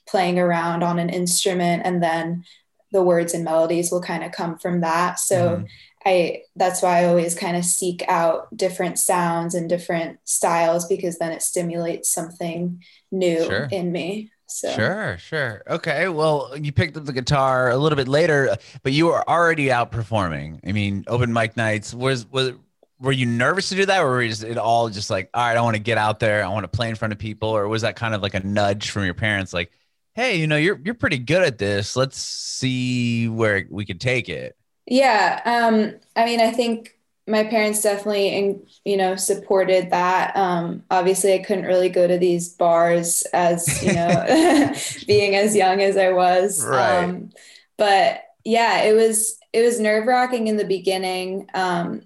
playing 0.07 0.39
around 0.39 0.81
on 0.81 0.97
an 0.97 1.09
instrument 1.09 1.83
and 1.85 2.01
then 2.01 2.45
the 2.91 3.03
words 3.03 3.35
and 3.35 3.43
melodies 3.43 3.91
will 3.91 4.01
kind 4.01 4.23
of 4.23 4.31
come 4.31 4.57
from 4.57 4.81
that. 4.81 5.19
So 5.19 5.57
Mhm. 5.57 5.67
I 6.05 6.43
that's 6.55 6.81
why 6.81 7.01
I 7.01 7.05
always 7.05 7.35
kind 7.35 7.57
of 7.57 7.65
seek 7.65 8.03
out 8.07 8.55
different 8.55 8.99
sounds 8.99 9.53
and 9.55 9.67
different 9.69 10.19
styles 10.23 10.87
because 10.87 11.17
then 11.17 11.31
it 11.31 11.41
stimulates 11.41 12.09
something 12.11 12.83
new 13.11 13.43
Sure. 13.45 13.67
in 13.71 13.91
me. 13.91 14.31
So 14.47 14.69
Sure, 14.71 15.17
sure. 15.19 15.63
Okay. 15.69 16.07
Well, 16.09 16.53
you 16.57 16.71
picked 16.71 16.97
up 16.97 17.05
the 17.05 17.13
guitar 17.13 17.69
a 17.69 17.77
little 17.77 17.95
bit 17.95 18.07
later, 18.07 18.55
but 18.83 18.93
you 18.93 19.07
were 19.07 19.27
already 19.29 19.71
out 19.71 19.91
performing. 19.91 20.59
I 20.65 20.71
mean, 20.71 21.03
open 21.07 21.33
mic 21.33 21.55
nights. 21.57 21.93
Was 21.93 22.25
was 22.31 22.53
were 22.99 23.11
you 23.11 23.25
nervous 23.25 23.69
to 23.69 23.75
do 23.75 23.85
that, 23.85 24.01
or 24.01 24.09
were 24.09 24.21
you 24.21 24.33
it 24.45 24.57
all 24.57 24.89
just 24.89 25.09
like, 25.09 25.29
all 25.33 25.45
right, 25.45 25.57
I 25.57 25.61
want 25.61 25.75
to 25.75 25.81
get 25.81 25.97
out 25.97 26.19
there, 26.19 26.43
I 26.43 26.47
want 26.49 26.63
to 26.65 26.67
play 26.67 26.89
in 26.89 26.95
front 26.95 27.13
of 27.13 27.19
people, 27.19 27.49
or 27.49 27.67
was 27.67 27.83
that 27.83 27.95
kind 27.95 28.13
of 28.13 28.21
like 28.21 28.33
a 28.33 28.41
nudge 28.41 28.89
from 28.91 29.05
your 29.05 29.13
parents, 29.13 29.53
like, 29.53 29.71
hey, 30.15 30.37
you 30.37 30.47
know, 30.47 30.57
you're 30.57 30.79
you're 30.83 30.95
pretty 30.95 31.17
good 31.19 31.43
at 31.43 31.57
this. 31.57 31.95
Let's 31.95 32.17
see 32.17 33.27
where 33.29 33.65
we 33.69 33.85
could 33.85 34.01
take 34.01 34.29
it. 34.29 34.57
Yeah, 34.89 35.41
um, 35.45 35.99
I 36.15 36.25
mean, 36.25 36.41
I 36.41 36.51
think 36.51 36.97
my 37.27 37.43
parents 37.43 37.83
definitely, 37.83 38.29
in, 38.29 38.63
you 38.83 38.97
know, 38.97 39.15
supported 39.15 39.91
that. 39.91 40.35
Um, 40.35 40.83
obviously, 40.89 41.33
I 41.33 41.39
couldn't 41.39 41.65
really 41.65 41.89
go 41.89 42.07
to 42.07 42.17
these 42.17 42.49
bars 42.49 43.23
as 43.31 43.83
you 43.83 43.93
know, 43.93 44.73
being 45.07 45.35
as 45.35 45.55
young 45.55 45.79
as 45.81 45.95
I 45.95 46.11
was. 46.11 46.65
Right. 46.65 47.03
Um, 47.03 47.29
but 47.77 48.23
yeah, 48.43 48.81
it 48.81 48.93
was 48.93 49.37
it 49.53 49.61
was 49.61 49.79
nerve 49.79 50.07
wracking 50.07 50.47
in 50.47 50.57
the 50.57 50.65
beginning, 50.65 51.47
um, 51.53 52.01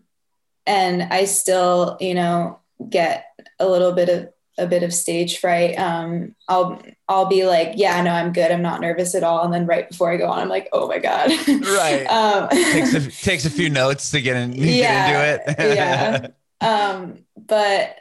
and 0.67 1.03
I 1.03 1.23
still, 1.23 1.97
you 2.01 2.15
know, 2.15 2.59
get 2.89 3.27
a 3.59 3.67
little 3.67 3.93
bit 3.93 4.09
of 4.09 4.29
a 4.57 4.67
bit 4.67 4.83
of 4.83 4.93
stage 4.93 5.39
fright. 5.39 5.77
Um, 5.77 6.35
I'll 6.47 6.81
I'll 7.07 7.25
be 7.25 7.45
like, 7.45 7.73
yeah, 7.75 8.01
no, 8.01 8.11
I'm 8.11 8.33
good. 8.33 8.51
I'm 8.51 8.61
not 8.61 8.81
nervous 8.81 9.15
at 9.15 9.23
all. 9.23 9.43
And 9.43 9.53
then 9.53 9.65
right 9.65 9.89
before 9.89 10.11
I 10.11 10.17
go 10.17 10.27
on, 10.27 10.39
I'm 10.39 10.49
like, 10.49 10.69
oh 10.71 10.87
my 10.87 10.99
god. 10.99 11.29
Right. 11.47 12.05
um, 12.09 12.49
takes 12.49 12.93
a 12.93 13.11
takes 13.23 13.45
a 13.45 13.49
few 13.49 13.69
notes 13.69 14.11
to 14.11 14.21
get 14.21 14.35
in 14.35 14.53
Yeah, 14.53 15.11
get 15.11 15.39
into 15.57 15.61
it. 15.61 15.75
yeah. 15.75 16.27
um, 16.61 17.19
but 17.35 17.97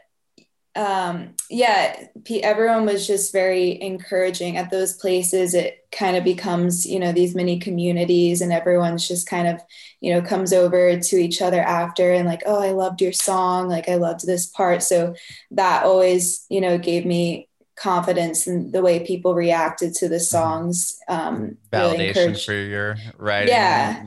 um, 0.75 1.35
yeah, 1.51 2.07
everyone 2.43 2.87
was 2.87 3.07
just 3.07 3.33
very 3.33 3.81
encouraging 3.83 4.57
at 4.57 4.71
those 4.71 4.95
places. 4.95 5.53
It 5.53 5.87
kind 5.93 6.17
of 6.17 6.25
becomes, 6.25 6.87
you 6.87 6.99
know, 6.99 7.13
these 7.13 7.35
mini 7.35 7.59
communities, 7.59 8.41
and 8.41 8.53
everyone's 8.53 9.07
just 9.07 9.29
kind 9.29 9.49
of, 9.49 9.61
you 10.01 10.13
know, 10.15 10.23
comes 10.23 10.53
over 10.53 10.99
to 10.99 11.17
each 11.17 11.43
other 11.43 11.61
after 11.61 12.13
and 12.13 12.27
like, 12.27 12.43
oh, 12.47 12.61
I 12.61 12.71
loved 12.71 13.03
your 13.03 13.13
song, 13.13 13.69
like 13.69 13.89
I 13.89 13.97
loved 13.97 14.27
this 14.27 14.47
part. 14.47 14.83
So 14.83 15.15
that 15.51 15.85
always, 15.85 16.47
you 16.49 16.61
know, 16.61 16.79
gave 16.79 17.05
me 17.05 17.49
confidence 17.77 18.47
in 18.47 18.71
the 18.71 18.83
way 18.83 19.05
people 19.05 19.35
reacted 19.35 19.95
to 19.95 20.09
the 20.09 20.21
songs. 20.21 20.99
Um, 21.09 21.59
Validation 21.71 22.09
encouraged- 22.09 22.47
for 22.47 22.55
your 22.55 22.97
writing. 23.19 23.49
Yeah. 23.49 24.05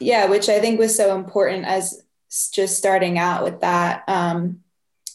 yeah 0.00 0.26
which 0.26 0.50
i 0.50 0.60
think 0.60 0.78
was 0.78 0.94
so 0.94 1.16
important 1.16 1.64
as 1.64 2.02
just 2.52 2.76
starting 2.76 3.18
out 3.18 3.42
with 3.42 3.60
that 3.62 4.04
um, 4.08 4.60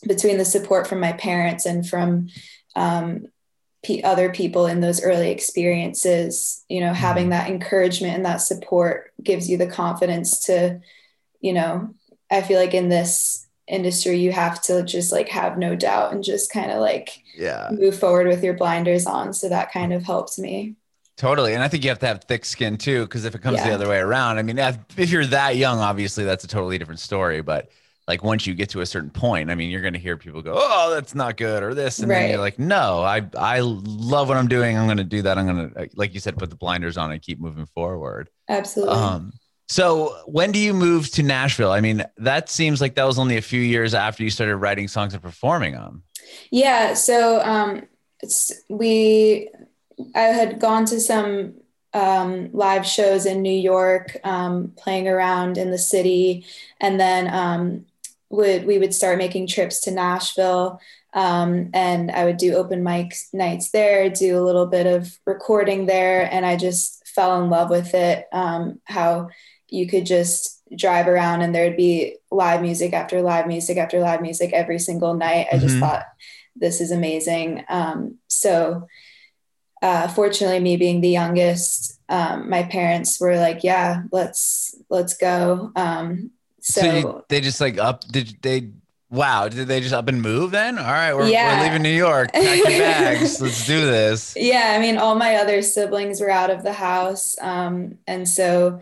between 0.08 0.38
the 0.38 0.46
support 0.46 0.88
from 0.88 1.00
my 1.00 1.14
parents 1.14 1.66
and 1.66 1.88
from 1.88 2.28
um, 2.76 3.28
p- 3.84 4.04
other 4.04 4.32
people 4.32 4.66
in 4.66 4.80
those 4.82 5.02
early 5.04 5.32
experiences 5.32 6.64
you 6.70 6.80
know 6.80 6.94
having 6.94 7.30
that 7.30 7.50
encouragement 7.50 8.16
and 8.16 8.26
that 8.26 8.38
support 8.38 9.12
gives 9.24 9.50
you 9.50 9.58
the 9.58 9.68
confidence 9.68 10.46
to 10.46 10.80
you 11.40 11.54
know 11.54 11.94
i 12.32 12.42
feel 12.42 12.60
like 12.60 12.74
in 12.74 12.90
this 12.90 13.48
industry 13.68 14.18
you 14.20 14.32
have 14.32 14.62
to 14.62 14.84
just 14.84 15.12
like 15.12 15.30
have 15.30 15.58
no 15.58 15.76
doubt 15.76 16.12
and 16.14 16.24
just 16.24 16.52
kind 16.52 16.72
of 16.72 16.80
like 16.80 17.22
Yeah. 17.38 17.70
move 17.72 17.98
forward 17.98 18.28
with 18.28 18.44
your 18.44 18.54
blinders 18.56 19.06
on 19.06 19.34
so 19.34 19.50
that 19.50 19.72
kind 19.72 19.94
of 19.94 20.04
helps 20.04 20.38
me 20.40 20.76
Totally. 21.18 21.54
And 21.54 21.62
I 21.62 21.68
think 21.68 21.84
you 21.84 21.90
have 21.92 22.00
to 22.00 22.08
have 22.08 22.24
thick 22.24 22.46
skin 22.46 22.78
too, 22.78 23.04
because 23.04 23.26
if 23.26 23.36
it 23.36 23.44
comes 23.44 23.62
the 23.62 23.72
other 23.72 23.88
way 23.88 24.00
around, 24.00 24.40
I 24.40 24.42
mean, 24.42 24.58
if 24.58 25.12
you're 25.12 25.26
that 25.28 25.56
young, 25.56 25.78
obviously 25.78 26.24
that's 26.24 26.44
a 26.44 26.48
totally 26.48 26.80
different 26.80 27.00
story. 27.00 27.42
But 27.42 27.70
like 28.12 28.26
once 28.26 28.46
you 28.46 28.54
get 28.54 28.68
to 28.68 28.82
a 28.82 28.86
certain 28.86 29.10
point, 29.10 29.50
I 29.50 29.56
mean, 29.56 29.70
you're 29.72 29.80
going 29.80 29.94
to 29.94 30.00
hear 30.00 30.18
people 30.18 30.42
go, 30.42 30.54
oh, 30.54 30.92
that's 30.94 31.16
not 31.16 31.38
good 31.38 31.64
or 31.64 31.74
this. 31.74 32.00
And 32.00 32.12
then 32.12 32.30
you're 32.30 32.40
like, 32.40 32.60
no, 32.60 33.02
I, 33.02 33.26
I 33.38 33.62
love 33.62 34.28
what 34.28 34.36
I'm 34.36 34.50
doing. 34.50 34.78
I'm 34.78 34.86
going 34.86 34.98
to 34.98 35.06
do 35.06 35.22
that. 35.22 35.38
I'm 35.38 35.48
going 35.48 35.70
to, 35.70 35.90
like 35.96 36.14
you 36.14 36.20
said, 36.20 36.38
put 36.38 36.50
the 36.50 36.58
blinders 36.58 36.98
on 36.98 37.10
and 37.14 37.22
keep 37.22 37.40
moving 37.40 37.66
forward. 37.68 38.30
absolutely 38.50 38.96
Um, 38.96 39.32
so 39.70 40.18
when 40.26 40.52
do 40.52 40.60
you 40.60 40.74
move 40.74 41.10
to 41.12 41.24
Nashville? 41.24 41.72
I 41.72 41.80
mean, 41.80 42.04
that 42.18 42.50
seems 42.50 42.82
like 42.82 42.96
that 42.96 43.06
was 43.06 43.18
only 43.18 43.38
a 43.38 43.42
few 43.42 43.62
years 43.62 43.94
after 43.94 44.26
you 44.26 44.30
started 44.30 44.58
writing 44.58 44.90
songs 44.90 45.14
and 45.14 45.24
performing 45.24 45.72
them. 45.72 46.04
Yeah, 46.50 46.94
so 46.96 47.40
um, 47.40 47.88
it's, 48.22 48.52
we, 48.68 49.48
I 50.14 50.24
had 50.24 50.60
gone 50.60 50.84
to 50.88 51.00
some 51.00 51.54
um, 51.94 52.52
live 52.52 52.86
shows 52.86 53.26
in 53.26 53.42
New 53.42 53.50
York, 53.54 54.18
um, 54.24 54.74
playing 54.78 55.08
around 55.08 55.58
in 55.58 55.72
the 55.72 55.78
city, 55.78 56.46
and 56.80 57.00
then 57.00 57.34
um, 57.34 57.86
would 58.32 58.66
we 58.66 58.80
would 58.80 58.94
start 58.94 59.18
making 59.18 59.48
trips 59.48 59.82
to 59.82 59.92
Nashville, 59.92 60.80
um, 61.14 61.70
and 61.74 62.10
I 62.12 62.26
would 62.26 62.38
do 62.38 62.56
open 62.56 62.84
mic 62.84 63.14
nights 63.34 63.72
there, 63.72 64.10
do 64.10 64.40
a 64.40 64.46
little 64.46 64.66
bit 64.66 64.88
of 64.88 65.20
recording 65.26 65.86
there, 65.86 66.28
and 66.34 66.46
I 66.46 66.56
just 66.56 67.06
fell 67.08 67.44
in 67.44 67.50
love 67.50 67.70
with 67.70 67.94
it. 67.94 68.28
Um, 68.32 68.80
how 68.86 69.30
you 69.68 69.88
could 69.88 70.06
just 70.06 70.62
drive 70.76 71.08
around 71.08 71.42
and 71.42 71.54
there'd 71.54 71.76
be 71.76 72.16
live 72.32 72.62
music 72.62 72.94
after 72.94 73.22
live 73.22 73.48
music 73.48 73.78
after 73.78 74.00
live 74.00 74.22
music 74.22 74.54
every 74.54 74.80
single 74.80 75.14
night. 75.14 75.48
I 75.52 75.58
just 75.58 75.76
Mhm. 75.76 75.80
thought 75.82 76.06
this 76.56 76.80
is 76.80 76.92
amazing. 76.92 77.66
Um, 77.70 78.18
so, 78.28 78.88
uh, 79.82 80.08
fortunately, 80.10 80.60
me 80.60 80.78
being 80.78 81.02
the 81.02 81.10
youngest, 81.10 82.00
um, 82.08 82.50
my 82.50 82.64
parents 82.64 83.20
were 83.20 83.38
like, 83.38 83.64
"Yeah, 83.64 84.04
let's 84.12 84.76
let's 84.90 85.16
go." 85.16 85.72
Um, 85.76 86.32
so, 86.62 86.82
So, 86.82 87.26
they 87.30 87.42
just 87.42 87.60
like 87.60 87.78
up, 87.78 88.08
did 88.08 88.38
they, 88.42 88.70
wow, 89.10 89.48
did 89.50 89.68
they 89.68 89.82
just 89.82 89.94
up 89.94 90.08
and 90.08 90.22
move 90.22 90.52
then? 90.52 90.78
All 90.78 90.86
right, 90.86 91.14
we're, 91.14 91.28
Yeah. 91.28 91.58
we're 91.60 91.66
leaving 91.66 91.82
New 91.84 91.90
York. 91.90 92.32
Pack 92.34 92.58
your 92.58 92.68
bags. 92.80 93.42
Let's 93.42 93.66
do 93.66 93.86
this. 93.86 94.36
yeah, 94.40 94.74
I 94.76 94.80
mean, 94.80 94.98
all 94.98 95.16
my 95.16 95.36
other 95.36 95.62
siblings 95.62 96.22
were 96.22 96.30
out 96.30 96.50
of 96.50 96.64
the 96.64 96.74
house, 96.74 97.36
um, 97.42 97.98
and 98.08 98.28
so 98.28 98.82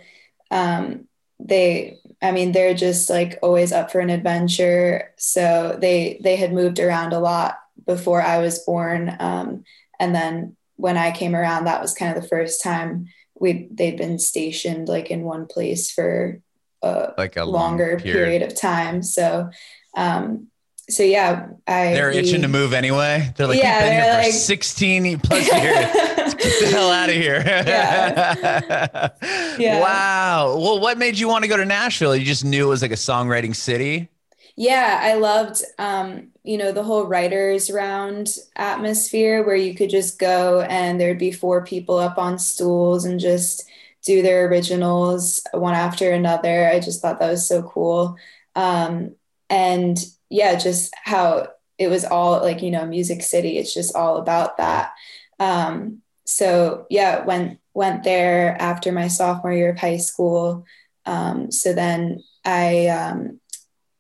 um, 0.52 1.08
they, 1.40 1.98
I 2.22 2.32
mean, 2.32 2.52
they're 2.52 2.74
just 2.74 3.10
like 3.10 3.40
always 3.42 3.72
up 3.72 3.92
for 3.92 4.00
an 4.00 4.10
adventure. 4.10 5.14
So 5.18 5.78
they 5.80 6.20
they 6.22 6.36
had 6.36 6.54
moved 6.54 6.80
around 6.80 7.14
a 7.14 7.20
lot 7.20 7.60
before 7.86 8.22
I 8.22 8.40
was 8.40 8.60
born, 8.60 9.16
um, 9.20 9.64
and 10.00 10.14
then 10.14 10.56
when 10.76 10.98
I 10.98 11.12
came 11.12 11.36
around, 11.36 11.66
that 11.66 11.82
was 11.82 11.94
kind 11.94 12.16
of 12.16 12.22
the 12.22 12.28
first 12.30 12.62
time 12.62 13.08
we 13.40 13.70
they'd 13.72 13.98
been 13.98 14.20
stationed 14.20 14.90
like 14.90 15.10
in 15.10 15.24
one 15.24 15.46
place 15.48 15.90
for 15.92 16.42
a 16.82 17.14
Like 17.18 17.38
a 17.38 17.46
long 17.46 17.54
longer 17.78 18.00
period. 18.00 18.42
of 18.42 18.56
time. 18.60 19.04
So, 19.04 19.50
um, 19.96 20.48
so 20.90 21.04
yeah, 21.04 21.48
I 21.68 21.94
They're 21.94 22.10
itching 22.12 22.42
to 22.42 22.48
move 22.48 22.74
anyway. 22.74 23.32
They're 23.38 23.46
like, 23.48 23.60
Yeah, 23.60 23.78
we've 23.78 23.84
been 23.86 23.92
here 23.94 24.02
they're 24.02 24.24
for 24.24 24.30
like- 24.30 24.34
16 24.34 25.20
plus 25.20 25.46
years. 25.52 26.34
Get 26.40 26.60
the 26.62 26.68
hell 26.72 26.90
out 26.92 27.10
of 27.10 27.16
here. 27.16 27.44
Yeah. 27.46 29.10
Yeah. 29.60 29.82
Wow. 29.82 30.58
Well, 30.58 30.80
what 30.80 30.98
made 30.98 31.20
you 31.20 31.28
want 31.28 31.44
to 31.44 31.50
go 31.50 31.58
to 31.58 31.66
Nashville? 31.66 32.16
You 32.16 32.26
just 32.26 32.46
knew 32.46 32.66
it 32.66 32.70
was 32.70 32.82
like 32.82 32.92
a 32.92 32.96
songwriting 32.96 33.54
city. 33.56 34.10
Yeah, 34.56 35.00
I 35.02 35.14
loved, 35.16 35.62
um, 35.78 36.30
you 36.44 36.58
know, 36.58 36.72
the 36.72 36.84
whole 36.84 37.06
writers 37.06 37.70
round 37.70 38.30
atmosphere 38.56 39.44
where 39.44 39.56
you 39.56 39.74
could 39.76 39.90
just 39.90 40.18
go 40.20 40.62
and 40.62 41.00
there'd 41.00 41.18
be 41.18 41.32
four 41.32 41.64
people 41.64 41.98
up 41.98 42.18
on 42.18 42.40
stools 42.40 43.06
and 43.06 43.20
just 43.20 43.64
do 44.06 44.22
their 44.22 44.48
originals 44.48 45.42
one 45.54 45.76
after 45.76 46.12
another. 46.12 46.68
I 46.68 46.80
just 46.80 47.02
thought 47.02 47.20
that 47.20 47.32
was 47.32 47.48
so 47.48 47.64
cool. 47.64 48.18
Um, 48.56 49.16
and 49.50 49.98
yeah, 50.30 50.56
just 50.56 50.94
how 51.04 51.50
it 51.78 51.88
was 51.88 52.06
all 52.06 52.42
like, 52.42 52.62
you 52.62 52.72
know, 52.72 52.86
Music 52.86 53.22
City. 53.22 53.58
It's 53.58 53.74
just 53.74 53.96
all 53.96 54.18
about 54.18 54.58
that. 54.58 54.92
Um, 55.40 56.02
so 56.26 56.86
yeah, 56.90 57.24
went 57.26 57.60
went 57.74 58.04
there 58.04 58.56
after 58.62 58.92
my 58.92 59.08
sophomore 59.08 59.54
year 59.54 59.72
of 59.72 59.80
high 59.80 59.98
school. 59.98 60.66
Um, 61.06 61.52
so 61.52 61.74
then 61.74 62.24
I 62.46 62.88
um, 62.88 63.40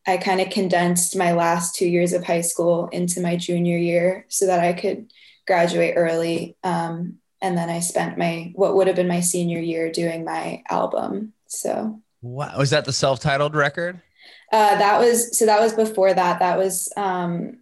I 0.05 0.17
kind 0.17 0.41
of 0.41 0.49
condensed 0.49 1.15
my 1.15 1.31
last 1.33 1.75
two 1.75 1.87
years 1.87 2.13
of 2.13 2.23
high 2.23 2.41
school 2.41 2.87
into 2.87 3.21
my 3.21 3.35
junior 3.35 3.77
year 3.77 4.25
so 4.27 4.47
that 4.47 4.59
I 4.59 4.73
could 4.73 5.11
graduate 5.47 5.93
early. 5.95 6.57
Um, 6.63 7.19
and 7.41 7.57
then 7.57 7.69
I 7.69 7.79
spent 7.79 8.17
my 8.17 8.51
what 8.55 8.75
would 8.75 8.87
have 8.87 8.95
been 8.95 9.07
my 9.07 9.21
senior 9.21 9.59
year 9.59 9.91
doing 9.91 10.23
my 10.25 10.63
album. 10.69 11.33
So 11.47 12.01
Wow. 12.21 12.57
Was 12.57 12.69
that 12.71 12.85
the 12.85 12.93
self-titled 12.93 13.55
record? 13.55 14.01
uh, 14.51 14.77
that 14.77 14.99
was 14.99 15.37
so 15.37 15.45
that 15.45 15.61
was 15.61 15.73
before 15.73 16.13
that. 16.13 16.39
That 16.39 16.57
was 16.57 16.91
um, 16.97 17.59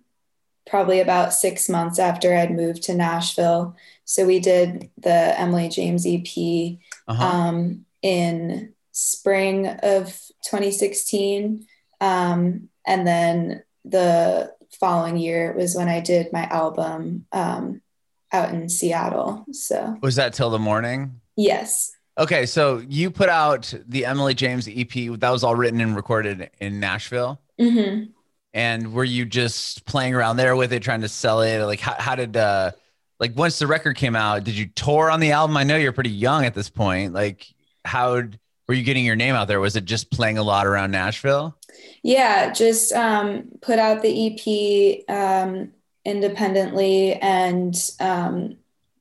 probably 0.68 1.00
about 1.00 1.34
six 1.34 1.70
months 1.70 2.00
after 2.00 2.36
I'd 2.36 2.52
moved 2.52 2.84
to 2.84 2.94
Nashville. 2.96 3.76
So 4.06 4.26
we 4.26 4.40
did 4.40 4.90
the 4.98 5.40
Emily 5.40 5.70
James 5.70 6.06
EP 6.08 6.80
Uh-huh. 7.08 7.24
um, 7.26 7.86
in 8.02 8.74
spring 8.92 9.68
of 9.68 10.06
2016. 10.44 11.66
Um, 12.02 12.70
and 12.86 13.06
then 13.08 13.64
the 13.86 14.54
following 14.80 15.18
year 15.18 15.54
was 15.58 15.76
when 15.76 15.88
I 15.88 16.00
did 16.00 16.32
my 16.34 16.44
album 16.46 17.26
um, 17.32 17.82
out 18.32 18.50
in 18.54 18.70
Seattle. 18.70 19.46
So, 19.52 19.98
was 20.02 20.16
that 20.16 20.34
till 20.34 20.50
the 20.50 20.60
morning? 20.60 21.22
yes. 21.36 21.92
Okay, 22.20 22.48
so 22.48 22.80
you 22.90 23.12
put 23.12 23.30
out 23.30 23.72
the 23.88 24.04
Emily 24.08 24.34
James 24.34 24.68
EP. 24.68 25.20
That 25.20 25.30
was 25.30 25.44
all 25.44 25.54
written 25.56 25.80
and 25.82 25.96
recorded 25.96 26.50
in 26.60 26.80
Nashville. 26.80 27.40
hmm 27.60 28.06
And 28.56 28.92
were 28.92 29.04
you 29.04 29.24
just 29.24 29.86
playing 29.86 30.16
around 30.16 30.38
there 30.38 30.56
with 30.56 30.74
it, 30.74 30.82
trying 30.82 31.02
to 31.02 31.10
sell 31.10 31.42
it? 31.42 31.64
Like, 31.64 31.80
how, 31.80 31.96
how 32.00 32.16
did, 32.16 32.36
uh, 32.36 32.72
like, 33.20 33.38
once 33.38 33.60
the 33.60 33.68
record 33.68 33.98
came 33.98 34.16
out, 34.16 34.44
did 34.44 34.56
you 34.58 34.66
tour 34.66 35.12
on 35.12 35.20
the 35.20 35.32
album? 35.32 35.58
I 35.58 35.64
know 35.64 35.76
you're 35.78 35.92
pretty 35.92 36.10
young 36.10 36.44
at 36.44 36.56
this 36.56 36.70
point. 36.72 37.14
Like, 37.14 37.46
how 37.86 38.24
were 38.68 38.74
you 38.74 38.84
getting 38.84 39.06
your 39.06 39.16
name 39.16 39.36
out 39.36 39.48
there? 39.48 39.60
Was 39.60 39.76
it 39.76 39.86
just 39.86 40.10
playing 40.10 40.40
a 40.40 40.44
lot 40.44 40.66
around 40.66 40.90
Nashville? 40.90 41.56
Yeah, 42.02 42.52
just 42.52 42.94
um, 42.94 43.50
put 43.62 43.78
out 43.78 44.02
the 44.02 45.06
EP 45.06 45.08
um, 45.08 45.72
independently 46.08 47.14
and 47.16 47.76
um, 48.00 48.56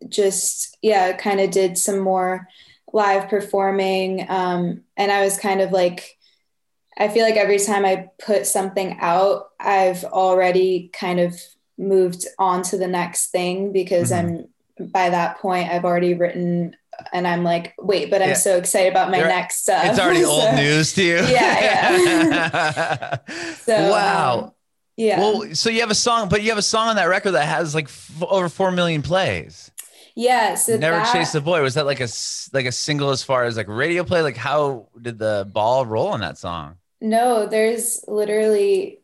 just, 0.09 0.77
yeah, 0.83 1.13
kind 1.17 1.41
of 1.41 1.51
did 1.51 1.79
some 1.79 1.99
more 2.01 2.49
live 2.93 3.29
performing. 3.31 4.27
Um, 4.29 4.83
and 4.97 5.11
I 5.13 5.23
was 5.25 5.39
kind 5.39 5.61
of 5.61 5.71
like, 5.71 6.19
I 6.99 7.09
feel 7.09 7.25
like 7.25 7.37
every 7.37 7.59
time 7.59 7.85
I 7.85 8.09
put 8.19 8.47
something 8.47 8.99
out, 9.01 9.51
I've 9.61 10.03
already 10.05 10.91
kind 10.93 11.21
of 11.21 11.41
moved 11.79 12.27
on 12.39 12.63
to 12.65 12.77
the 12.79 12.89
next 12.89 13.29
thing 13.31 13.73
because 13.73 14.11
Mhm. 14.11 14.19
I'm 14.19 14.49
by 14.93 15.09
that 15.09 15.39
point, 15.39 15.71
I've 15.71 15.87
already 15.87 16.13
written 16.13 16.77
and 17.13 17.27
I'm 17.27 17.45
like, 17.45 17.75
wait, 17.79 18.11
but 18.11 18.21
I'm 18.23 18.31
Yeah. 18.31 18.35
so 18.35 18.57
excited 18.59 18.91
about 18.91 19.11
my 19.11 19.19
You're- 19.19 19.29
next 19.31 19.63
stuff. 19.63 19.85
It's 19.87 19.99
already 19.99 20.23
old 20.35 20.43
So- 20.43 20.57
news 20.57 20.93
to 20.95 21.03
you. 21.03 21.17
Yeah, 21.27 23.17
So, 23.65 23.91
wow. 23.91 24.39
um, 24.45 24.53
yeah. 24.97 25.19
Well, 25.21 25.55
so 25.55 25.71
you 25.71 25.81
have 25.81 25.91
a 25.91 25.95
song, 25.95 26.29
but 26.29 26.43
you 26.43 26.51
have 26.51 26.59
a 26.59 26.63
song 26.63 26.89
on 26.89 26.97
that 26.97 27.05
record 27.07 27.33
that 27.33 27.47
has 27.47 27.75
like 27.75 27.87
f- 27.87 28.23
over 28.23 28.49
four 28.49 28.71
million 28.71 29.03
plays. 29.03 29.71
yeah. 30.15 30.55
So 30.55 30.77
Never 30.77 30.99
that, 30.99 31.13
chase 31.13 31.33
the 31.33 31.41
boy. 31.41 31.63
Was 31.63 31.75
that 31.75 31.87
like 31.87 32.01
a 32.01 32.09
like 32.53 32.67
a 32.67 32.73
single 32.73 33.11
as 33.11 33.23
far 33.23 33.45
as 33.45 33.57
like 33.57 33.69
radio 33.69 34.05
play? 34.05 34.23
Like 34.23 34.37
how 34.37 34.89
did 35.01 35.19
the 35.19 35.49
ball 35.53 35.87
roll 35.87 36.09
on 36.09 36.21
that 36.21 36.39
song? 36.39 36.77
No, 37.01 37.47
there's 37.47 38.05
literally 38.09 39.01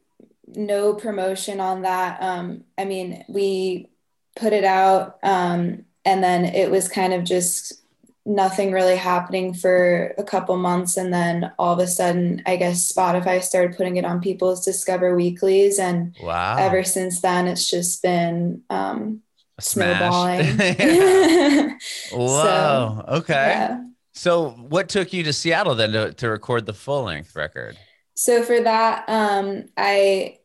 no 0.46 0.94
promotion 0.94 1.60
on 1.60 1.82
that. 1.82 2.22
Um, 2.22 2.64
I 2.78 2.84
mean, 2.84 3.24
we 3.28 3.90
put 4.36 4.52
it 4.52 4.64
out, 4.64 5.18
um, 5.22 5.84
and 6.04 6.24
then 6.24 6.44
it 6.46 6.70
was 6.70 6.88
kind 6.88 7.12
of 7.12 7.24
just 7.24 7.81
nothing 8.24 8.72
really 8.72 8.96
happening 8.96 9.52
for 9.52 10.14
a 10.16 10.22
couple 10.22 10.56
months. 10.56 10.96
And 10.96 11.12
then 11.12 11.52
all 11.58 11.72
of 11.72 11.78
a 11.80 11.86
sudden, 11.86 12.42
I 12.46 12.56
guess 12.56 12.92
Spotify 12.92 13.42
started 13.42 13.76
putting 13.76 13.96
it 13.96 14.04
on 14.04 14.20
people's 14.20 14.64
Discover 14.64 15.16
Weeklies. 15.16 15.78
And 15.78 16.14
Wow. 16.22 16.56
ever 16.58 16.84
since 16.84 17.20
then, 17.20 17.48
it's 17.48 17.68
just 17.68 18.02
been 18.02 18.62
um, 18.70 19.22
snowballing. 19.58 20.56
Snowballing. 20.56 21.78
wow. 22.12 23.04
okay. 23.08 23.32
yeah. 23.34 23.84
So 24.12 24.50
what 24.50 24.88
took 24.88 25.12
you 25.12 25.22
to 25.24 25.32
Seattle 25.32 25.74
then 25.74 25.92
to, 25.92 26.12
to 26.14 26.28
record 26.28 26.66
the 26.66 26.74
full 26.74 27.04
length 27.04 27.34
record? 27.34 27.76
So 28.14 28.42
for 28.42 28.60
that, 28.60 29.04
um, 29.08 29.64
I 29.76 30.38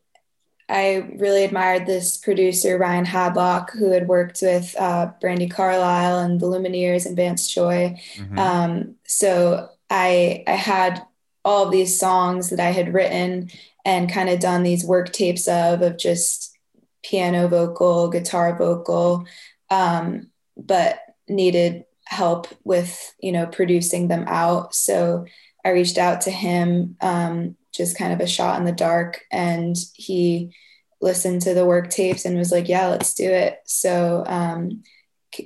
I 0.69 1.09
really 1.15 1.45
admired 1.45 1.85
this 1.85 2.17
producer 2.17 2.77
Ryan 2.77 3.05
Hadlock, 3.05 3.71
who 3.71 3.91
had 3.91 4.07
worked 4.07 4.41
with 4.41 4.75
uh, 4.77 5.11
Brandi 5.21 5.49
Carlile 5.49 6.19
and 6.19 6.39
the 6.39 6.47
Lumineers 6.47 7.05
and 7.05 7.15
Vance 7.15 7.47
Joy. 7.47 7.99
Mhm. 8.15 8.37
Um, 8.37 8.95
so 9.05 9.69
I 9.89 10.43
I 10.45 10.51
had 10.51 11.03
all 11.45 11.65
of 11.65 11.71
these 11.71 11.97
songs 11.97 12.49
that 12.49 12.59
I 12.59 12.71
had 12.71 12.93
written 12.93 13.49
and 13.85 14.11
kind 14.11 14.29
of 14.29 14.41
done 14.41 14.63
these 14.63 14.83
work 14.83 15.13
tapes 15.13 15.47
of 15.47 15.81
of 15.81 15.97
just 15.97 16.57
piano 17.03 17.47
vocal, 17.47 18.09
guitar 18.09 18.57
vocal, 18.57 19.25
um, 19.69 20.29
but 20.57 20.99
needed 21.29 21.85
help 22.03 22.47
with 22.65 23.13
you 23.19 23.31
know 23.31 23.45
producing 23.47 24.09
them 24.09 24.25
out. 24.27 24.75
So 24.75 25.25
I 25.63 25.69
reached 25.69 25.97
out 25.97 26.21
to 26.21 26.31
him, 26.31 26.97
um, 27.01 27.55
just 27.73 27.97
kind 27.97 28.11
of 28.11 28.19
a 28.19 28.27
shot 28.27 28.59
in 28.59 28.65
the 28.65 28.71
dark, 28.73 29.21
and 29.31 29.75
he 29.93 30.53
listened 31.01 31.41
to 31.43 31.53
the 31.53 31.65
work 31.65 31.89
tapes 31.89 32.25
and 32.25 32.37
was 32.37 32.51
like, 32.51 32.67
"Yeah, 32.67 32.87
let's 32.87 33.13
do 33.13 33.29
it." 33.29 33.59
So 33.65 34.23
um, 34.27 34.83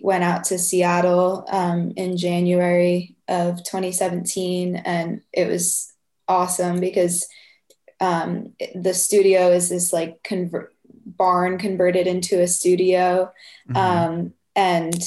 went 0.01 0.23
out 0.23 0.43
to 0.45 0.57
Seattle 0.57 1.45
um, 1.49 1.91
in 1.95 2.17
January 2.17 3.15
of 3.27 3.57
2017, 3.63 4.75
and 4.77 5.21
it 5.33 5.47
was 5.47 5.93
awesome 6.27 6.79
because 6.79 7.27
um, 7.99 8.53
the 8.75 8.93
studio 8.93 9.51
is 9.51 9.69
this 9.69 9.91
like 9.93 10.23
convert 10.23 10.73
barn 11.05 11.57
converted 11.57 12.07
into 12.07 12.41
a 12.41 12.47
studio, 12.47 13.31
Mhm. 13.69 13.77
um, 13.77 14.33
and 14.55 15.01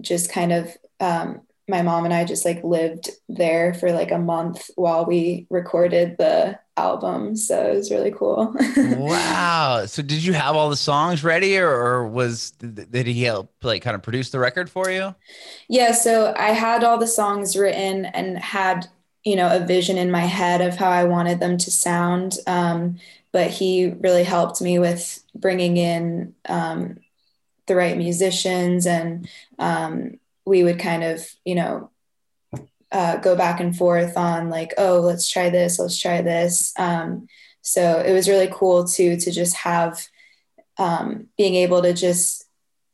just 0.00 0.30
kind 0.32 0.52
of 0.52 0.76
um, 1.00 1.42
my 1.68 1.82
mom 1.82 2.04
and 2.06 2.14
I 2.14 2.24
just 2.24 2.44
like 2.44 2.62
lived 2.64 3.10
there 3.28 3.74
for 3.74 3.92
like 3.92 4.10
a 4.10 4.18
month 4.18 4.70
while 4.76 5.04
we 5.04 5.46
recorded 5.50 6.16
the 6.16 6.58
album. 6.78 7.36
So 7.36 7.60
it 7.60 7.74
was 7.74 7.90
really 7.90 8.10
cool. 8.10 8.54
wow. 8.76 9.84
So 9.86 10.02
did 10.02 10.24
you 10.24 10.32
have 10.32 10.56
all 10.56 10.70
the 10.70 10.76
songs 10.76 11.24
ready 11.24 11.58
or, 11.58 11.68
or 11.68 12.06
was 12.06 12.52
did 12.52 13.06
he 13.06 13.22
help 13.22 13.52
like 13.62 13.82
kind 13.82 13.94
of 13.94 14.02
produce 14.02 14.30
the 14.30 14.38
record 14.38 14.70
for 14.70 14.90
you? 14.90 15.14
Yeah, 15.68 15.92
so 15.92 16.34
I 16.36 16.50
had 16.50 16.84
all 16.84 16.98
the 16.98 17.06
songs 17.06 17.56
written 17.56 18.06
and 18.06 18.38
had, 18.38 18.86
you 19.24 19.36
know, 19.36 19.54
a 19.54 19.66
vision 19.66 19.98
in 19.98 20.10
my 20.10 20.26
head 20.26 20.60
of 20.60 20.76
how 20.76 20.90
I 20.90 21.04
wanted 21.04 21.40
them 21.40 21.58
to 21.58 21.70
sound. 21.70 22.38
Um, 22.46 22.98
but 23.32 23.50
he 23.50 23.88
really 24.00 24.24
helped 24.24 24.60
me 24.60 24.78
with 24.78 25.22
bringing 25.34 25.76
in 25.76 26.34
um, 26.48 26.98
the 27.66 27.76
right 27.76 27.96
musicians, 27.96 28.86
and 28.86 29.28
um, 29.58 30.18
we 30.46 30.64
would 30.64 30.78
kind 30.78 31.04
of, 31.04 31.28
you 31.44 31.54
know, 31.54 31.90
uh, 32.92 33.16
go 33.16 33.36
back 33.36 33.60
and 33.60 33.76
forth 33.76 34.16
on 34.16 34.48
like, 34.50 34.72
oh, 34.78 35.00
let's 35.00 35.30
try 35.30 35.50
this, 35.50 35.78
let's 35.78 35.98
try 35.98 36.22
this. 36.22 36.72
Um, 36.78 37.26
so 37.62 38.00
it 38.00 38.12
was 38.12 38.28
really 38.28 38.48
cool 38.50 38.86
too 38.86 39.16
to 39.16 39.30
just 39.30 39.56
have 39.56 40.00
um, 40.78 41.26
being 41.36 41.54
able 41.54 41.82
to 41.82 41.92
just 41.92 42.44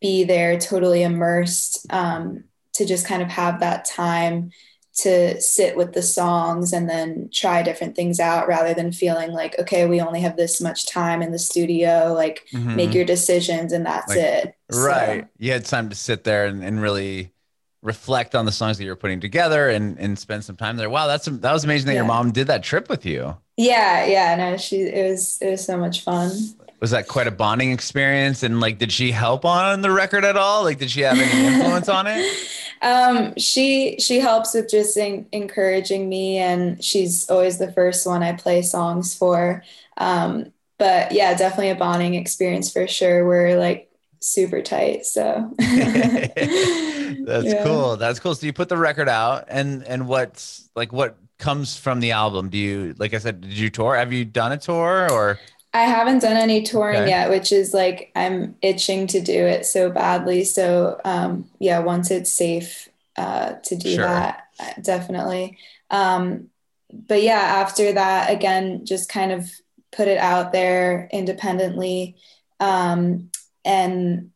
be 0.00 0.24
there 0.24 0.59
totally 0.59 1.02
immersed 1.02 1.87
um, 1.90 2.44
to 2.74 2.85
just 2.85 3.07
kind 3.07 3.22
of 3.22 3.28
have 3.28 3.61
that 3.61 3.85
time 3.85 4.50
to 4.96 5.40
sit 5.40 5.76
with 5.76 5.92
the 5.92 6.02
songs 6.02 6.72
and 6.72 6.88
then 6.88 7.28
try 7.33 7.62
different 7.62 7.96
things 7.96 8.20
out 8.20 8.46
rather 8.46 8.74
than 8.74 8.92
feeling 8.92 9.33
like 9.33 9.59
okay 9.59 9.87
we 9.87 10.00
only 10.00 10.20
have 10.20 10.37
this 10.37 10.61
much 10.61 10.87
time 10.87 11.20
in 11.20 11.33
the 11.33 11.38
studio 11.38 12.12
like 12.14 12.46
Mhm. 12.52 12.76
make 12.76 12.94
your 12.94 13.04
decisions 13.04 13.72
and 13.72 13.85
that's 13.85 14.09
Like, 14.09 14.18
it 14.18 14.54
So, 14.70 14.83
Right. 14.87 15.26
You 15.38 15.50
had 15.50 15.64
time 15.64 15.88
to 15.88 15.96
sit 15.96 16.22
there 16.22 16.46
and, 16.46 16.62
and 16.62 16.80
really 16.80 17.33
reflect 17.85 18.35
on 18.35 18.47
the 18.47 18.53
songs 18.53 18.79
that 18.79 18.85
you're 18.85 18.97
putting 18.97 19.20
together 19.20 19.70
and, 19.70 19.99
and 20.01 20.18
spend 20.18 20.44
some 20.44 20.57
time 20.57 20.77
there. 20.79 20.90
Wow, 20.90 21.07
that's 21.09 21.27
that 21.27 21.53
was 21.53 21.64
amazing 21.64 21.88
that 21.88 21.94
your 21.97 22.05
mom 22.05 22.33
did 22.33 22.49
that 22.49 22.64
trip 22.64 22.88
with 22.90 23.07
you. 23.07 23.37
yeah 23.57 24.05
yeah 24.05 24.37
no 24.37 24.57
she 24.57 24.83
it 24.83 25.11
was 25.11 25.38
it 25.40 25.51
was 25.51 25.64
so 25.64 25.77
much 25.77 26.03
fun 26.03 26.55
Was 26.81 26.90
that 26.90 27.09
quite 27.09 27.27
a 27.27 27.31
bonding 27.31 27.73
experience? 27.73 28.42
And 28.42 28.61
like, 28.61 28.79
did 28.79 28.92
she 28.92 29.11
help 29.11 29.44
on 29.44 29.81
the 29.81 29.90
record 29.90 30.25
at 30.25 30.37
all? 30.37 30.64
Like, 30.64 30.79
did 30.79 30.90
she 30.90 31.01
have 31.01 31.18
any 31.20 31.44
influence 31.44 31.88
on 31.88 32.07
it? 32.07 32.29
um 32.83 33.35
she 33.37 33.97
she 33.99 34.18
helps 34.20 34.55
with 34.55 34.68
just 34.70 34.97
en- 34.97 35.27
encouraging 35.33 36.09
me 36.09 36.38
and 36.38 36.83
she's 36.83 37.29
always 37.31 37.59
the 37.59 37.73
first 37.73 38.07
one 38.07 38.23
i 38.23 38.33
play 38.33 38.62
songs 38.62 39.14
for 39.14 39.62
um 39.97 40.53
but 40.79 41.12
yeah 41.12 41.35
definitely 41.35 41.70
a 41.70 41.75
bonding 41.75 42.14
experience 42.14 42.73
for 42.73 42.87
sure 42.87 43.27
we're 43.27 43.57
like 43.59 43.90
super 44.24 44.62
tight 44.62 45.04
so 45.06 45.54
That's 45.58 47.54
Yeah. 47.54 47.54
cool. 47.54 47.96
That's 47.96 48.18
cool. 48.20 48.34
So 48.34 48.46
you 48.46 48.52
put 48.52 48.68
the 48.68 48.76
record 48.76 49.08
out, 49.08 49.44
and 49.48 49.82
and 49.84 50.08
what's 50.08 50.68
like 50.74 50.92
what 50.92 51.16
comes 51.38 51.76
from 51.76 52.00
the 52.00 52.12
album? 52.12 52.48
Do 52.50 52.58
you 52.58 52.94
like 52.98 53.14
I 53.14 53.18
said? 53.18 53.40
Did 53.40 53.52
you 53.52 53.70
tour? 53.70 53.96
Have 53.96 54.12
you 54.12 54.24
done 54.24 54.52
a 54.52 54.58
tour 54.58 55.08
or? 55.10 55.40
I 55.72 55.82
haven't 55.84 56.20
done 56.20 56.37
any 56.37 56.62
touring 56.62 57.06
Okay. 57.06 57.08
yet, 57.08 57.30
which 57.30 57.50
is 57.50 57.74
like 57.74 58.12
I'm 58.14 58.56
itching 58.62 59.06
to 59.08 59.20
do 59.20 59.32
it 59.46 59.66
so 59.66 59.90
badly. 59.90 60.44
So 60.44 61.00
um, 61.04 61.50
yeah, 61.58 61.80
once 61.80 62.10
it's 62.10 62.32
safe 62.32 62.88
uh, 63.16 63.54
to 63.64 63.76
do 63.76 63.98
Sure. 63.98 64.00
that, 64.00 64.44
uh, 64.60 64.72
definitely. 64.82 65.58
Um, 65.90 66.48
but 66.92 67.22
yeah, 67.22 67.40
after 67.40 67.92
that, 67.92 68.30
again, 68.32 68.87
just 68.87 69.08
kind 69.08 69.32
of 69.32 69.50
put 69.92 70.06
it 70.06 70.18
out 70.18 70.52
there 70.52 71.08
independently, 71.12 72.16
um, 72.60 73.30
and 73.64 74.31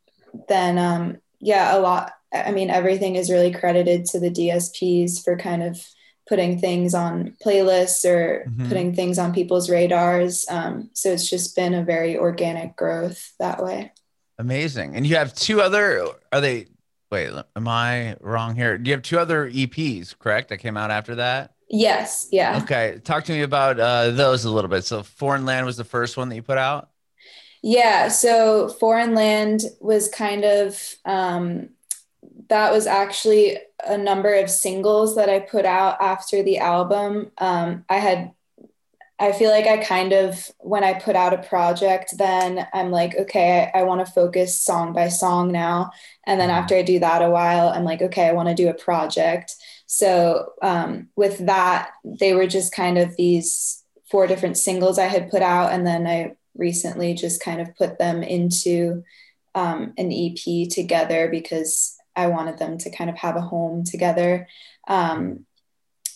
then 0.49 0.79
um, 0.79 1.19
yeah, 1.41 1.77
a 1.77 1.81
lot. 1.81 2.13
I 2.33 2.51
mean, 2.53 2.69
everything 2.71 3.17
is 3.17 3.31
really 3.31 3.53
credited 3.53 4.05
to 4.07 4.21
the 4.21 4.31
DSPs 4.31 5.23
for 5.25 5.37
kind 5.37 5.63
of 5.63 5.81
putting 6.29 6.59
things 6.59 6.93
on 6.95 7.35
playlists 7.43 8.05
or 8.05 8.45
Mhm. 8.51 8.69
putting 8.69 8.95
things 8.95 9.19
on 9.19 9.33
people's 9.33 9.71
radars. 9.71 10.45
Um, 10.51 10.91
so 10.93 11.11
it's 11.11 11.29
just 11.29 11.57
been 11.57 11.73
a 11.73 11.83
very 11.83 12.19
organic 12.19 12.77
growth 12.77 13.33
that 13.39 13.63
way. 13.65 13.93
Amazing. 14.39 14.95
And 14.95 15.07
you 15.07 15.17
have 15.17 15.35
two 15.35 15.61
other. 15.63 16.05
Are 16.33 16.41
they? 16.43 16.67
Wait, 17.11 17.31
am 17.57 17.67
I 17.67 18.17
wrong 18.21 18.55
here? 18.55 18.77
Do 18.77 18.91
you 18.91 18.95
have 18.95 19.03
two 19.03 19.19
other 19.19 19.49
EPs? 19.51 20.15
Correct. 20.19 20.51
That 20.51 20.59
came 20.59 20.77
out 20.77 20.91
after 20.91 21.15
that. 21.15 21.53
Yes. 21.71 22.29
Yeah. 22.31 22.61
Okay. 22.63 23.01
Talk 23.03 23.25
to 23.25 23.33
me 23.33 23.41
about 23.41 23.81
uh, 23.81 24.11
those 24.11 24.45
a 24.45 24.51
little 24.51 24.69
bit. 24.69 24.85
So, 24.85 25.03
Foreign 25.03 25.47
Land 25.47 25.65
was 25.65 25.79
the 25.79 25.85
first 25.85 26.17
one 26.19 26.29
that 26.29 26.35
you 26.37 26.43
put 26.43 26.59
out. 26.59 26.91
Yeah. 27.63 28.09
So 28.09 28.69
Foreign 28.69 29.15
Land 29.15 29.63
was 29.81 30.09
kind 30.09 30.45
of 30.45 30.95
um, 31.05 31.71
that 32.49 32.73
was 32.73 32.87
actually 32.87 33.59
a 33.87 33.97
number 33.97 34.35
of 34.35 34.51
singles 34.51 35.17
that 35.17 35.29
I 35.29 35.41
put 35.41 35.65
out 35.65 36.01
after 36.01 36.43
the 36.43 36.59
album. 36.59 37.31
Um, 37.39 37.85
I 37.89 37.99
had, 37.99 38.33
I 39.19 39.33
feel 39.33 39.51
like 39.51 39.67
I 39.67 39.79
kind 39.79 40.13
of, 40.13 40.51
when 40.59 40.85
I 40.85 40.95
put 40.95 41.17
out 41.17 41.35
a 41.35 41.49
project, 41.49 42.15
then 42.17 42.67
I'm 42.73 42.91
like, 42.91 43.17
okay, 43.17 43.71
I, 43.75 43.81
I 43.81 43.83
want 43.83 44.05
to 44.05 44.13
focus 44.13 44.61
song 44.61 44.93
by 44.93 45.09
song 45.09 45.53
now. 45.53 45.91
And 46.27 46.41
then 46.41 46.51
after 46.51 46.75
I 46.77 46.83
do 46.83 46.99
that 47.01 47.23
a 47.23 47.31
while, 47.31 47.69
I'm 47.69 47.85
like, 47.85 48.03
okay, 48.03 48.29
I 48.29 48.33
want 48.33 48.49
to 48.49 48.55
do 48.55 48.69
a 48.69 48.75
project. 48.75 49.55
So 49.87 50.53
um, 50.63 51.09
with 51.17 51.47
that, 51.47 51.91
they 52.05 52.35
were 52.35 52.47
just 52.47 52.73
kind 52.73 52.99
of 52.99 53.17
these 53.17 53.83
four 54.11 54.27
different 54.27 54.57
singles 54.57 54.99
I 54.99 55.07
had 55.07 55.31
put 55.31 55.43
out. 55.43 55.73
And 55.73 55.87
then 55.87 56.07
I 56.07 56.37
recently 56.59 57.15
just 57.15 57.43
kind 57.43 57.61
of 57.61 57.75
put 57.77 57.99
them 57.99 58.23
into 58.23 59.05
um, 59.55 59.95
an 59.97 60.13
EP 60.13 60.69
together 60.69 61.29
because 61.31 61.97
I 62.15 62.27
wanted 62.27 62.59
them 62.59 62.79
to 62.79 62.91
kind 62.91 63.09
of 63.09 63.17
have 63.17 63.37
a 63.37 63.41
home 63.41 63.85
together. 63.85 64.49
Um, 64.87 65.47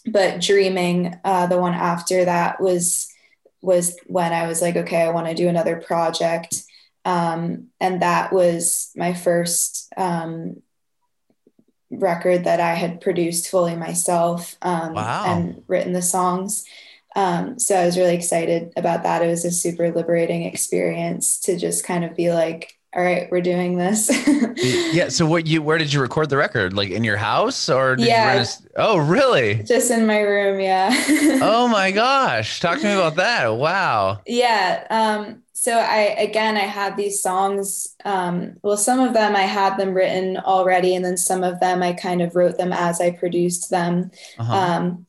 but 0.05 0.40
Dreaming, 0.40 1.14
uh, 1.24 1.46
the 1.46 1.59
one 1.59 1.74
after 1.74 2.24
that 2.24 2.61
was 2.61 3.09
was 3.61 3.96
when 4.07 4.33
I 4.33 4.48
was 4.48 4.61
like, 4.61 4.74
okay, 4.76 5.02
I 5.02 5.11
want 5.11 5.28
to 5.28 5.35
do 5.35 5.48
another 5.48 5.76
project. 5.76 6.64
Um, 7.05 7.68
and 7.81 8.02
that 8.02 8.33
was 8.33 8.90
my 8.96 9.14
first 9.14 9.92
um, 9.96 10.62
record 11.88 12.44
that 12.44 12.59
I 12.59 12.74
had 12.74 13.00
produced 13.00 13.48
fully 13.48 13.76
myself 13.76 14.57
um, 14.62 14.94
Wow. 14.94 15.24
and 15.26 15.62
written 15.68 15.92
the 15.92 16.02
songs. 16.02 16.64
Um, 17.14 17.59
so 17.59 17.77
I 17.77 17.85
was 17.87 17.98
really 17.98 18.14
excited 18.14 18.72
about 18.77 19.03
that. 19.03 19.22
It 19.22 19.27
was 19.29 19.44
a 19.44 19.51
super 19.51 19.90
liberating 19.92 20.44
experience 20.44 21.38
to 21.40 21.59
just 21.59 21.85
kind 21.85 22.05
of 22.05 22.16
be 22.16 22.33
like, 22.33 22.79
all 22.94 23.03
right, 23.03 23.31
we're 23.31 23.40
doing 23.40 23.79
this. 23.79 24.11
yeah. 24.94 25.09
So 25.09 25.25
what 25.25 25.46
you 25.46 25.62
where 25.62 25.79
did 25.79 25.92
you 25.92 26.01
record 26.01 26.29
the 26.29 26.37
record? 26.37 26.75
Like 26.75 26.90
in 26.90 27.05
your 27.05 27.16
house 27.16 27.70
or 27.70 27.96
did 27.96 28.07
Yeah. 28.07 28.35
you 28.35 28.40
a, 28.42 28.46
Oh, 28.77 28.98
really? 28.98 29.62
just 29.62 29.90
in 29.90 30.07
my 30.07 30.20
room. 30.20 30.61
Yeah. 30.61 30.90
Oh 31.42 31.68
my 31.68 31.90
gosh. 31.90 32.61
Talk 32.61 32.79
to 32.81 32.85
me 32.85 32.92
about 32.92 33.16
that. 33.16 33.48
Wow. 33.57 34.20
yeah. 34.27 34.87
Um, 34.90 35.42
so 35.55 35.72
I, 35.79 36.16
again, 36.18 36.57
I 36.57 36.61
had 36.66 36.96
these 36.96 37.22
songs. 37.22 37.94
Um, 38.05 38.57
well, 38.62 38.77
some 38.77 39.01
of 39.01 39.14
them 39.14 39.37
I 39.37 39.42
had 39.42 39.77
them 39.79 39.94
written 39.94 40.37
already, 40.37 40.94
and 40.96 41.05
then 41.05 41.16
some 41.16 41.44
of 41.44 41.61
them 41.61 41.83
I 41.83 41.92
kind 41.92 42.20
of 42.20 42.35
wrote 42.37 42.59
them 42.59 42.72
as 42.72 43.01
I 43.01 43.11
produced 43.12 43.70
them. 43.70 44.11
Uh-huh. 44.38 44.53
um, 44.53 45.07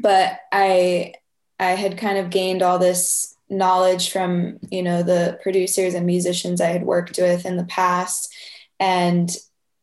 but 0.00 0.38
i 0.52 1.14
i 1.58 1.70
had 1.70 1.98
kind 1.98 2.18
of 2.18 2.30
gained 2.30 2.62
all 2.62 2.78
this 2.78 3.36
knowledge 3.48 4.10
from 4.10 4.58
you 4.70 4.82
know 4.82 5.02
the 5.02 5.38
producers 5.42 5.94
and 5.94 6.04
musicians 6.04 6.60
i 6.60 6.66
had 6.66 6.84
worked 6.84 7.18
with 7.18 7.46
in 7.46 7.56
the 7.56 7.64
past 7.64 8.34
and 8.80 9.36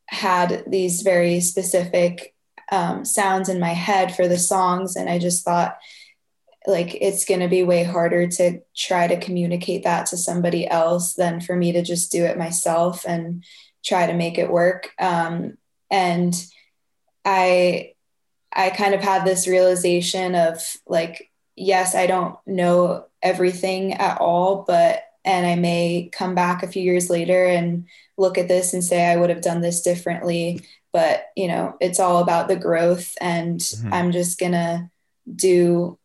had 0.07 0.63
these 0.67 1.01
very 1.01 1.39
specific 1.39 2.33
um, 2.71 3.03
sounds 3.05 3.49
in 3.49 3.59
my 3.59 3.73
head 3.73 4.15
for 4.15 4.27
the 4.27 4.38
songs. 4.38 4.95
And 4.95 5.09
i 5.09 5.19
just 5.19 5.43
thought 5.43 5.77
like 6.65 6.95
it's 7.01 7.25
going 7.25 7.41
to 7.41 7.49
be 7.49 7.62
way 7.62 7.83
harder 7.83 8.25
to 8.25 8.62
try 8.75 9.05
to 9.05 9.19
communicate 9.19 9.83
that 9.83 10.05
to 10.07 10.17
somebody 10.17 10.65
else 10.65 11.13
than 11.13 11.41
for 11.41 11.57
me 11.57 11.73
to 11.73 11.81
just 11.81 12.09
do 12.09 12.23
it 12.23 12.38
myself 12.38 13.05
and 13.05 13.43
try 13.83 14.07
to 14.07 14.13
make 14.13 14.38
it 14.38 14.49
work. 14.49 14.91
Um, 14.99 15.57
and 15.91 16.33
i 17.25 17.89
I 18.55 18.69
kind 18.69 18.93
of 18.93 19.01
had 19.01 19.25
this 19.25 19.47
realization 19.47 20.36
of 20.36 20.62
like, 20.86 21.31
yes, 21.55 21.95
I 21.95 22.07
don't 22.07 22.37
know 22.45 23.05
everything 23.21 23.93
at 23.93 24.19
all, 24.19 24.63
but, 24.67 25.03
and 25.25 25.45
I 25.45 25.55
may 25.55 26.09
come 26.11 26.35
back 26.35 26.63
a 26.63 26.67
few 26.67 26.83
years 26.83 27.09
later 27.09 27.45
and 27.45 27.85
look 28.17 28.37
at 28.37 28.47
this 28.47 28.73
and 28.73 28.83
say, 28.83 29.05
I 29.05 29.15
would 29.15 29.29
have 29.29 29.41
done 29.41 29.61
this 29.61 29.81
differently. 29.81 30.61
But, 30.91 31.25
you 31.35 31.47
know, 31.47 31.75
it's 31.79 31.99
all 31.99 32.21
about 32.21 32.47
the 32.47 32.55
growth. 32.55 33.15
And 33.19 33.59
Mhm. 33.59 33.89
I'm 33.93 34.11
just 34.11 34.37
to 34.39 34.89
do 35.35 35.97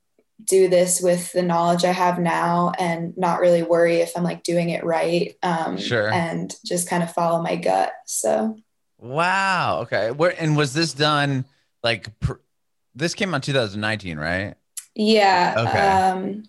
do 0.45 0.69
this 0.69 1.01
with 1.01 1.33
the 1.33 1.43
knowledge 1.43 1.85
I 1.85 1.91
have 1.91 2.19
now 2.21 2.73
and 2.79 3.13
not 3.19 3.41
really 3.41 3.65
worry 3.65 3.97
if 3.97 4.17
I'm 4.17 4.23
like 4.23 4.45
doing 4.45 4.71
it 4.71 4.85
right. 4.85 5.37
Um, 5.43 5.77
Sure. 5.79 6.09
And 6.13 6.55
just 6.65 6.89
kind 6.89 7.03
of 7.03 7.13
follow 7.13 7.43
my 7.43 7.57
gut. 7.57 7.93
So, 8.07 8.57
Wow. 8.99 9.81
Okay. 9.83 10.13
Where 10.13 10.35
and 10.41 10.57
was 10.57 10.73
this 10.75 10.93
done 10.93 11.45
like 11.83 12.19
pr- 12.21 12.35
this 12.95 13.15
came 13.15 13.35
out 13.35 13.43
2019, 13.43 14.17
right? 14.17 14.55
Yeah. 14.99 15.55
Okay. 15.57 15.79
Um, 15.79 16.43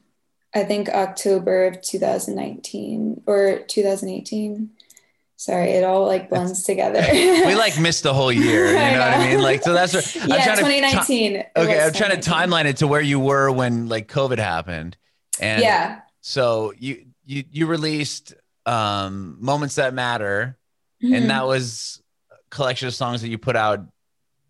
I 0.54 0.64
think 0.64 0.90
October 0.90 1.68
of 1.68 1.82
2019 1.82 3.24
or 3.28 3.60
2018. 3.68 4.72
Sorry, 5.38 5.70
it 5.70 5.86
all 5.86 6.06
like 6.06 6.30
blends 6.30 6.64
together. 6.64 7.02
We 7.12 7.56
like 7.56 7.80
missed 7.80 8.04
the 8.04 8.14
whole 8.14 8.32
year. 8.32 8.68
You 8.68 8.74
know 8.80 8.80
I 8.80 8.98
what 8.98 9.20
I 9.20 9.28
mean? 9.30 9.42
Like 9.42 9.64
so 9.64 9.72
that's 9.72 9.94
what 9.94 10.24
I'm 10.24 10.30
yeah, 10.30 10.44
trying 10.44 10.58
to 10.58 10.64
2019. 10.64 11.36
It 11.38 11.48
Okay, 11.56 11.80
I'm 11.82 11.94
trying 11.94 12.20
to 12.20 12.30
timeline 12.30 12.66
it 12.66 12.78
to 12.78 12.88
where 12.88 13.00
you 13.00 13.20
were 13.22 13.50
when 13.52 13.88
like 13.88 14.08
COVID 14.12 14.38
happened. 14.40 14.98
And 15.40 15.62
Yeah. 15.62 16.02
so 16.22 16.74
you 16.78 17.06
you 17.26 17.46
you 17.52 17.68
released 17.68 18.34
um 18.66 19.38
Moments 19.40 19.76
That 19.76 19.94
Matter 19.94 20.58
Mhm. 21.02 21.16
and 21.16 21.30
that 21.30 21.46
was 21.48 22.02
a 22.32 22.36
collection 22.50 22.88
of 22.90 22.94
songs 22.94 23.22
that 23.22 23.30
you 23.30 23.38
put 23.38 23.56
out 23.56 23.80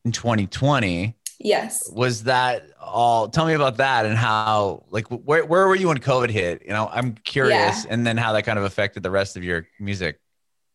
in 0.06 0.12
2020. 0.12 1.14
yes. 1.40 1.88
Was 1.94 2.24
that 2.24 2.64
all 2.92 3.30
tell 3.30 3.46
me 3.46 3.54
about 3.54 3.78
that 3.78 4.06
and 4.06 4.18
how 4.18 4.84
like 4.90 5.08
where 5.08 5.46
where 5.46 5.68
were 5.68 5.76
you 5.76 5.88
when 5.88 5.98
COVID 6.00 6.30
hit? 6.30 6.64
You 6.64 6.70
know, 6.70 6.90
I'm 6.92 7.14
curious 7.16 7.86
and 7.86 8.06
then 8.06 8.18
how 8.18 8.34
that 8.34 8.44
kind 8.44 8.60
of 8.60 8.66
affected 8.66 9.04
the 9.04 9.12
rest 9.12 9.38
of 9.38 9.44
your 9.44 9.68
music. 9.80 10.20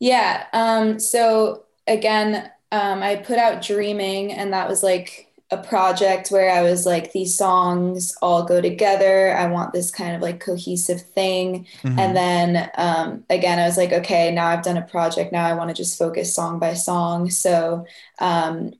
Yeah. 0.00 0.46
Um, 0.52 0.98
so 0.98 1.64
again, 1.86 2.50
um, 2.72 3.02
I 3.02 3.16
put 3.16 3.38
out 3.38 3.62
Dreaming, 3.62 4.32
and 4.32 4.52
that 4.52 4.68
was 4.68 4.82
like 4.82 5.28
a 5.50 5.62
project 5.62 6.30
where 6.30 6.50
I 6.50 6.62
was 6.62 6.86
like, 6.86 7.12
these 7.12 7.36
songs 7.36 8.14
all 8.20 8.44
go 8.44 8.60
together. 8.60 9.36
I 9.36 9.46
want 9.46 9.72
this 9.72 9.90
kind 9.90 10.16
of 10.16 10.22
like 10.22 10.40
cohesive 10.40 11.02
thing. 11.02 11.66
Mhm. 11.82 11.98
And 11.98 12.16
then 12.16 12.70
um, 12.76 13.24
again, 13.30 13.58
I 13.58 13.66
was 13.66 13.76
like, 13.76 13.92
okay, 13.92 14.32
now 14.32 14.48
I've 14.48 14.64
done 14.64 14.76
a 14.76 14.82
project. 14.82 15.32
Now 15.32 15.46
I 15.46 15.54
want 15.54 15.70
to 15.70 15.74
just 15.74 15.98
focus 15.98 16.34
song 16.34 16.58
by 16.58 16.74
song. 16.74 17.30
So 17.30 17.86
um, 18.18 18.72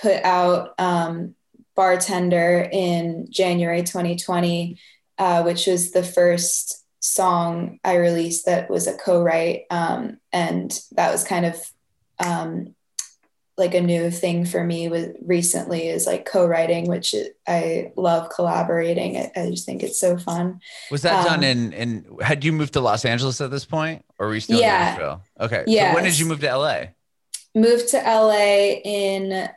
put 0.00 0.22
out 0.22 0.74
um, 0.78 1.34
Bartender 1.76 2.68
in 2.70 3.26
January 3.30 3.82
2020, 3.82 4.78
uh, 5.18 5.42
which 5.42 5.66
was 5.66 5.92
the 5.92 6.02
first 6.02 6.84
song 7.00 7.78
I 7.84 7.96
released 7.96 8.46
that 8.46 8.68
was 8.70 8.86
a 8.86 8.96
co-write. 8.96 9.62
Um, 9.70 10.18
and 10.32 10.78
that 10.92 11.10
was 11.12 11.24
kind 11.24 11.46
of 11.46 11.56
um, 12.18 12.74
like 13.56 13.74
a 13.74 13.80
new 13.80 14.10
thing 14.10 14.44
for 14.44 14.62
me 14.62 14.88
with 14.88 15.16
recently 15.24 15.88
is 15.88 16.06
like 16.06 16.24
co-writing, 16.26 16.88
which 16.88 17.14
I 17.46 17.92
love 17.96 18.30
collaborating. 18.34 19.16
I, 19.16 19.30
I 19.36 19.50
just 19.50 19.64
think 19.66 19.82
it's 19.82 19.98
so 20.00 20.18
fun. 20.18 20.60
Was 20.90 21.02
that 21.02 21.24
done 21.26 21.38
Um, 21.38 21.44
in 21.44 21.72
in 21.72 22.16
had 22.22 22.44
you 22.44 22.52
moved 22.52 22.72
to 22.74 22.80
Los 22.80 23.04
Angeles 23.04 23.40
at 23.40 23.50
this 23.50 23.64
point 23.64 24.04
or 24.18 24.28
were 24.28 24.34
you 24.34 24.40
still 24.40 24.60
Yeah. 24.60 24.92
in 24.92 24.98
Nashville? 24.98 25.22
Okay. 25.40 25.64
So 25.66 25.94
when 25.94 26.04
did 26.04 26.18
you 26.18 26.26
move 26.26 26.40
to 26.40 26.56
LA? 26.56 26.80
moved 27.54 27.88
to 27.88 27.96
LA 27.98 28.80
in 28.84 29.48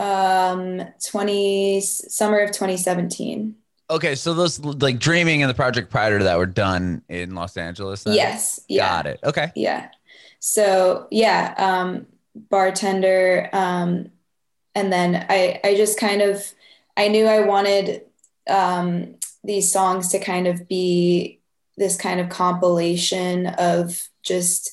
um 0.00 0.82
20 1.06 1.80
summer 1.82 2.40
of 2.40 2.50
2017. 2.52 3.54
Okay, 3.90 4.14
so 4.14 4.32
those 4.34 4.58
like 4.60 4.98
dreaming 4.98 5.42
and 5.42 5.50
the 5.50 5.54
project 5.54 5.90
prior 5.90 6.18
to 6.18 6.24
that 6.24 6.38
were 6.38 6.46
done 6.46 7.02
in 7.08 7.34
Los 7.34 7.56
Angeles. 7.56 8.04
then? 8.04 8.14
Yes. 8.14 8.60
Yeah. 8.68 8.88
Got 8.88 9.06
it. 9.06 9.20
Okay. 9.24 9.52
Yeah. 9.54 9.90
So 10.38 11.06
yeah, 11.10 11.54
um 11.58 12.06
bartender 12.34 13.50
um 13.52 14.10
and 14.74 14.92
then 14.92 15.26
I 15.28 15.60
I 15.62 15.74
just 15.74 15.98
kind 15.98 16.22
of 16.22 16.50
I 16.96 17.08
knew 17.08 17.26
I 17.26 17.40
wanted 17.40 18.02
um 18.48 19.16
these 19.44 19.70
songs 19.72 20.08
to 20.08 20.18
kind 20.18 20.46
of 20.46 20.66
be 20.66 21.40
this 21.76 21.96
kind 21.96 22.20
of 22.20 22.28
compilation 22.30 23.48
of 23.48 24.08
just 24.22 24.70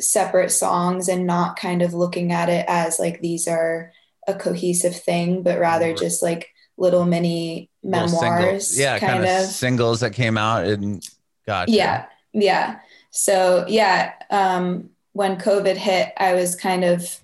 separate 0.00 0.50
songs 0.50 1.08
and 1.08 1.26
not 1.26 1.56
kind 1.56 1.82
of 1.82 1.94
looking 1.94 2.30
at 2.30 2.48
it 2.48 2.64
as 2.68 2.98
like 2.98 3.20
these 3.20 3.48
are 3.48 3.92
a 4.26 4.34
cohesive 4.34 4.96
thing, 4.96 5.42
but 5.42 5.58
rather 5.58 5.86
Right. 5.86 5.96
just 5.96 6.22
like 6.22 6.48
little 6.76 7.04
mini 7.04 7.70
Little 7.82 8.08
memoirs. 8.08 8.68
singles. 8.68 8.78
Yeah, 8.78 8.98
kind, 8.98 9.24
of 9.24 9.46
singles 9.46 10.00
that 10.00 10.12
came 10.12 10.36
out 10.38 10.64
and 10.64 11.06
gotcha. 11.46 11.70
Yeah, 11.72 12.06
yeah. 12.32 12.78
So 13.10 13.64
yeah, 13.68 14.12
um, 14.30 14.90
when 15.12 15.36
COVID 15.36 15.76
hit, 15.76 16.12
I 16.16 16.34
was 16.34 16.56
kind 16.56 16.84
of 16.84 17.20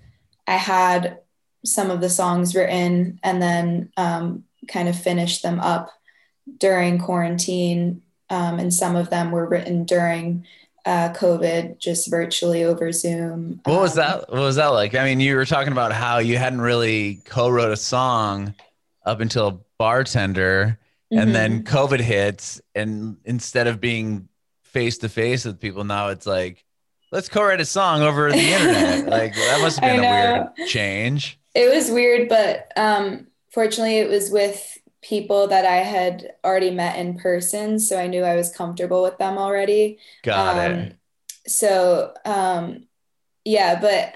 I 0.46 0.56
had 0.56 1.18
some 1.64 1.90
of 1.90 2.00
the 2.00 2.10
songs 2.10 2.54
written 2.54 3.18
and 3.22 3.42
then 3.42 3.90
um, 3.96 4.44
kind 4.68 4.88
of 4.88 4.98
finished 4.98 5.42
them 5.42 5.60
up 5.60 5.90
during 6.58 6.98
quarantine, 6.98 8.02
um, 8.28 8.58
and 8.58 8.72
some 8.72 8.96
of 8.96 9.10
them 9.10 9.30
were 9.30 9.46
written 9.46 9.84
during 9.84 10.46
uh, 10.86 11.12
COVID, 11.12 11.78
just 11.78 12.10
virtually 12.10 12.64
over 12.64 12.92
Zoom. 12.92 13.60
What 13.64 13.80
was 13.80 13.98
Um, 13.98 14.04
that? 14.04 14.30
What 14.30 14.40
was 14.40 14.56
that 14.56 14.68
like? 14.68 14.94
I 14.94 15.04
mean, 15.04 15.20
you 15.20 15.36
were 15.36 15.44
talking 15.44 15.72
about 15.72 15.92
how 15.92 16.18
you 16.18 16.38
hadn't 16.38 16.60
really 16.60 17.20
co-wrote 17.24 17.72
a 17.72 17.76
song 17.76 18.54
up 19.04 19.20
until 19.20 19.64
bartender, 19.78 20.78
and 21.10 21.30
mhm. 21.30 21.32
then 21.32 21.64
COVID 21.64 22.00
hits, 22.00 22.60
and 22.74 23.16
instead 23.24 23.66
of 23.66 23.80
being 23.80 24.28
face 24.64 24.98
to 24.98 25.08
face 25.08 25.44
with 25.44 25.60
people, 25.60 25.84
now 25.84 26.08
it's 26.08 26.26
like 26.26 26.64
let's 27.12 27.28
co-write 27.28 27.60
a 27.60 27.64
song 27.64 28.02
over 28.02 28.30
the 28.30 28.38
internet. 28.38 29.06
like 29.08 29.34
that 29.34 29.60
must 29.60 29.80
have 29.80 29.96
been 29.96 30.04
a 30.04 30.52
weird 30.56 30.68
change. 30.68 31.38
It 31.54 31.74
was 31.74 31.90
weird, 31.90 32.28
but 32.28 32.70
um, 32.76 33.26
fortunately, 33.52 33.98
it 33.98 34.08
was 34.08 34.30
with 34.30 34.78
people 35.02 35.48
that 35.48 35.64
I 35.64 35.76
had 35.76 36.32
already 36.44 36.70
met 36.70 36.98
in 36.98 37.18
person, 37.18 37.78
so 37.78 37.98
I 37.98 38.06
knew 38.06 38.22
I 38.22 38.36
was 38.36 38.54
comfortable 38.54 39.02
with 39.02 39.18
them 39.18 39.38
already. 39.38 39.98
Got 40.22 40.58
um, 40.58 40.72
it. 40.72 40.96
So 41.46 42.14
um, 42.24 42.86
yeah, 43.44 43.80
but 43.80 44.14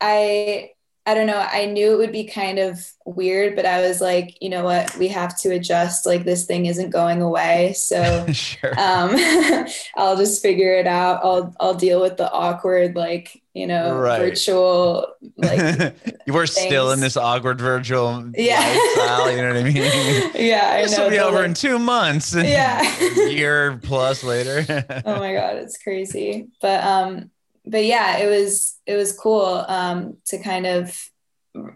I 0.00 0.70
I 1.08 1.14
don't 1.14 1.28
know. 1.28 1.38
I 1.38 1.66
knew 1.66 1.92
it 1.92 1.98
would 1.98 2.12
be 2.12 2.24
kind 2.24 2.58
of 2.58 2.84
weird, 3.04 3.54
but 3.54 3.64
I 3.64 3.86
was 3.86 4.00
like, 4.00 4.36
you 4.42 4.48
know 4.48 4.64
what? 4.64 4.96
We 4.96 5.06
have 5.08 5.38
to 5.38 5.50
adjust. 5.50 6.04
Like 6.04 6.24
this 6.24 6.46
thing 6.46 6.66
isn't 6.66 6.90
going 6.90 7.22
away. 7.22 7.74
So 7.74 8.26
sure. 8.32 8.72
um, 8.78 9.14
I'll 9.96 10.16
just 10.16 10.42
figure 10.42 10.74
it 10.74 10.88
out. 10.88 11.24
I'll 11.24 11.54
I'll 11.60 11.74
deal 11.74 12.00
with 12.00 12.16
the 12.16 12.30
awkward, 12.30 12.96
like 12.96 13.40
you 13.56 13.66
know, 13.66 13.96
Right. 13.96 14.18
virtual 14.20 15.06
like 15.38 15.94
you 16.26 16.32
were 16.34 16.46
still 16.46 16.92
in 16.92 17.00
this 17.00 17.16
awkward 17.16 17.58
virtual 17.60 18.30
Yeah. 18.36 18.60
lifestyle. 18.60 19.30
You 19.30 19.42
know 19.42 19.48
what 19.48 19.56
I 19.56 19.62
mean? 19.62 19.76
yeah. 20.34 20.70
I 20.74 20.82
this 20.82 20.96
know. 20.96 21.04
will 21.04 21.10
be 21.10 21.18
over 21.18 21.36
like- 21.38 21.46
in 21.46 21.54
two 21.54 21.78
months. 21.78 22.34
Yeah. 22.58 22.82
year 23.28 23.80
plus 23.82 24.22
later. 24.22 24.64
oh 25.06 25.18
my 25.18 25.32
god 25.34 25.56
it's 25.56 25.78
crazy 25.82 26.48
but 26.60 26.84
um 26.84 27.30
but 27.64 27.84
yeah 27.84 28.18
it 28.18 28.28
was 28.28 28.76
it 28.86 28.94
was 28.94 29.12
cool 29.18 29.64
um 29.68 30.16
to 30.26 30.38
kind 30.38 30.66
of 30.66 31.10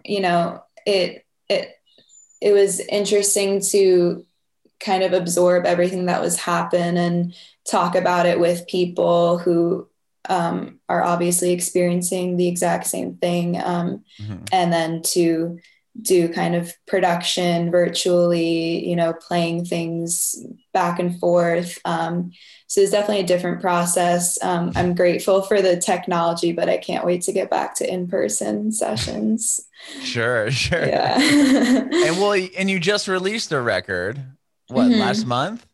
you 0.05 0.21
know 0.21 0.61
it 0.85 1.25
it 1.49 1.69
it 2.41 2.51
was 2.53 2.79
interesting 2.79 3.59
to 3.61 4.25
kind 4.79 5.03
of 5.03 5.13
absorb 5.13 5.65
everything 5.65 6.05
that 6.07 6.21
was 6.21 6.37
happen 6.39 6.97
and 6.97 7.33
talk 7.69 7.95
about 7.95 8.25
it 8.25 8.39
with 8.39 8.65
people 8.67 9.37
who 9.37 9.87
um, 10.29 10.79
are 10.89 11.03
obviously 11.03 11.51
experiencing 11.51 12.37
the 12.37 12.47
exact 12.47 12.87
same 12.87 13.15
thing 13.15 13.61
um, 13.61 14.03
Mhm. 14.21 14.47
and 14.51 14.71
then 14.73 15.01
to 15.13 15.59
do 16.01 16.29
kind 16.29 16.55
of 16.55 16.73
production 16.87 17.69
virtually, 17.69 18.87
you 18.87 18.95
know, 18.95 19.11
playing 19.13 19.65
things 19.65 20.35
back 20.73 20.99
and 20.99 21.19
forth. 21.19 21.77
Um, 21.83 22.31
so 22.67 22.79
it's 22.79 22.91
definitely 22.91 23.19
a 23.23 23.27
different 23.27 23.59
process. 23.59 24.41
Um, 24.41 24.71
I'm 24.77 24.95
grateful 24.95 25.41
for 25.41 25.61
the 25.61 25.75
technology, 25.75 26.53
but 26.53 26.69
I 26.69 26.77
can't 26.77 27.05
wait 27.05 27.23
to 27.23 27.33
get 27.33 27.49
back 27.49 27.75
to 27.75 27.93
in 27.93 28.07
person 28.07 28.71
sessions. 28.83 29.59
Sure, 30.01 30.49
sure. 30.49 30.87
Yeah. 30.87 31.17
And 31.91 32.17
well, 32.21 32.33
and 32.57 32.69
you 32.69 32.79
just 32.79 33.09
released 33.09 33.51
a 33.51 33.59
record. 33.61 34.21
What 34.69 34.87
Mhm. 34.91 34.99
last 34.99 35.25
month? 35.25 35.65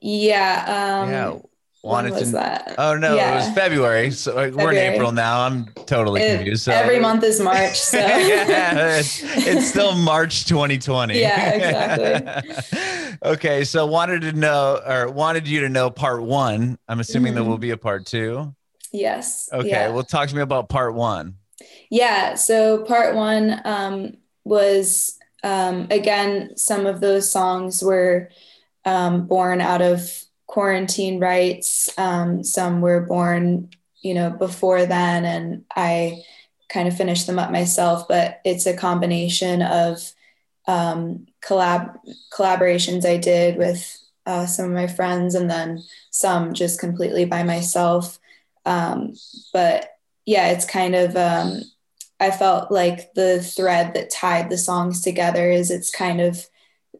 yeah. 0.00 1.00
Um, 1.02 1.10
yeah. 1.10 1.38
When 1.82 1.92
Wanted 1.92 2.12
was 2.12 2.22
to. 2.22 2.30
that? 2.32 2.74
Oh 2.78 2.94
no, 2.96 3.16
it 3.16 3.34
was 3.34 3.50
February. 3.54 4.12
So 4.12 4.34
like, 4.36 4.54
we're 4.54 4.70
in 4.70 4.76
April 4.94 5.10
now. 5.12 5.40
I'm 5.40 5.66
totally 5.86 6.22
It- 6.22 6.36
confused. 6.36 6.62
So 6.62 6.72
every 6.72 7.00
month 7.00 7.24
is 7.24 7.40
March. 7.40 7.78
So 7.80 7.98
yeah, 7.98 8.98
it's, 8.98 9.20
it's 9.22 9.66
still 9.68 9.94
March 9.96 10.44
2020. 10.46 11.18
Yeah, 11.18 11.50
exactly. 11.50 13.18
okay, 13.24 13.64
so 13.64 13.84
wanted 13.86 14.22
to 14.22 14.32
know 14.32 14.80
or 14.86 15.10
wanted 15.10 15.48
you 15.48 15.60
to 15.60 15.68
know 15.68 15.90
part 15.90 16.22
one. 16.22 16.78
I'm 16.88 17.00
assuming 17.00 17.34
there 17.34 17.42
Mhm. 17.42 17.48
will 17.48 17.58
be 17.58 17.70
a 17.70 17.76
part 17.76 18.06
two. 18.06 18.54
yes. 18.92 19.48
Okay, 19.52 19.68
yeah. 19.68 19.88
well, 19.90 20.04
talk 20.04 20.28
to 20.28 20.36
me 20.36 20.42
about 20.42 20.68
part 20.68 20.94
one. 20.94 21.34
Yeah, 21.90 22.34
so 22.34 22.84
part 22.84 23.14
one 23.16 23.60
um, 23.64 24.16
was 24.44 25.18
um, 25.42 25.88
again, 25.90 26.56
some 26.56 26.86
of 26.86 27.00
those 27.00 27.28
songs 27.30 27.82
were 27.82 28.28
um, 28.84 29.26
born 29.26 29.60
out 29.60 29.82
of 29.82 30.21
quarantine 30.52 31.18
writes. 31.18 31.88
Um, 31.96 32.44
some 32.44 32.82
were 32.82 33.00
born, 33.00 33.70
you 34.02 34.12
know, 34.12 34.28
before 34.28 34.84
then, 34.84 35.24
and 35.24 35.64
I 35.74 36.22
kind 36.68 36.86
of 36.86 36.94
finished 36.94 37.26
them 37.26 37.38
up 37.38 37.50
myself. 37.50 38.06
But 38.06 38.42
it's 38.44 38.66
a 38.66 38.76
combination 38.76 39.62
of 39.62 40.12
um, 40.68 41.26
collab 41.42 41.96
collaborations 42.30 43.06
I 43.06 43.16
did 43.16 43.56
with 43.56 43.98
uh, 44.26 44.44
some 44.44 44.66
of 44.66 44.72
my 44.72 44.88
friends, 44.88 45.34
and 45.34 45.50
then 45.50 45.82
some 46.10 46.52
just 46.52 46.78
completely 46.78 47.24
by 47.24 47.44
myself. 47.44 48.18
Um, 48.66 49.14
but 49.54 49.88
yeah, 50.26 50.48
it's 50.48 50.66
kind 50.66 50.94
of 50.94 51.16
um, 51.16 51.62
I 52.20 52.30
felt 52.30 52.70
like 52.70 53.14
the 53.14 53.42
thread 53.42 53.94
that 53.94 54.10
tied 54.10 54.50
the 54.50 54.58
songs 54.58 55.00
together 55.00 55.50
is 55.50 55.70
it's 55.70 55.90
kind 55.90 56.20
of 56.20 56.46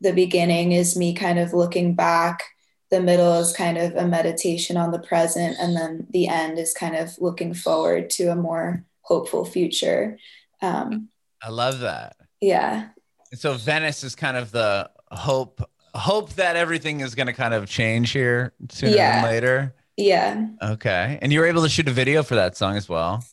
the 0.01 0.15
beginning 0.15 0.73
is 0.73 0.97
me 0.97 1.13
kind 1.13 1.39
of 1.39 1.53
looking 1.53 1.95
back, 1.95 2.45
the 2.93 3.01
middle 3.01 3.35
is 3.41 3.53
kind 3.53 3.77
of 3.79 3.97
a 3.97 4.07
meditation 4.07 4.77
on 4.77 4.93
the 4.93 5.01
present, 5.01 5.57
and 5.59 5.75
then 5.77 6.07
the 6.11 6.29
end 6.29 6.59
is 6.59 6.73
kind 6.73 6.95
of 6.95 7.19
looking 7.21 7.55
forward 7.55 8.09
to 8.11 8.27
a 8.29 8.37
more 8.37 8.85
hopeful 9.01 9.45
future. 9.45 10.19
Um, 10.61 11.09
I 11.43 11.49
love 11.51 11.81
that. 11.81 12.15
yeah, 12.41 12.91
so 13.35 13.55
Venice 13.55 14.05
is 14.05 14.15
kind 14.15 14.37
of 14.37 14.53
the 14.53 14.89
hope 15.11 15.61
hope 15.95 16.35
that 16.35 16.55
everything 16.57 17.01
is 17.01 17.15
going 17.15 17.27
to 17.27 17.33
kind 17.33 17.53
of 17.55 17.67
change 17.69 18.13
here 18.13 18.53
sooner 18.71 18.95
Yeah. 18.97 19.23
than 19.23 19.31
later. 19.31 19.75
yeah, 19.97 20.47
Okay, 20.63 21.19
and 21.21 21.33
you 21.33 21.41
were 21.41 21.47
able 21.47 21.63
to 21.63 21.69
shoot 21.69 21.89
a 21.89 21.93
video 21.93 22.23
for 22.23 22.35
that 22.37 22.57
song 22.57 22.77
as 22.77 22.89
well. 22.89 23.25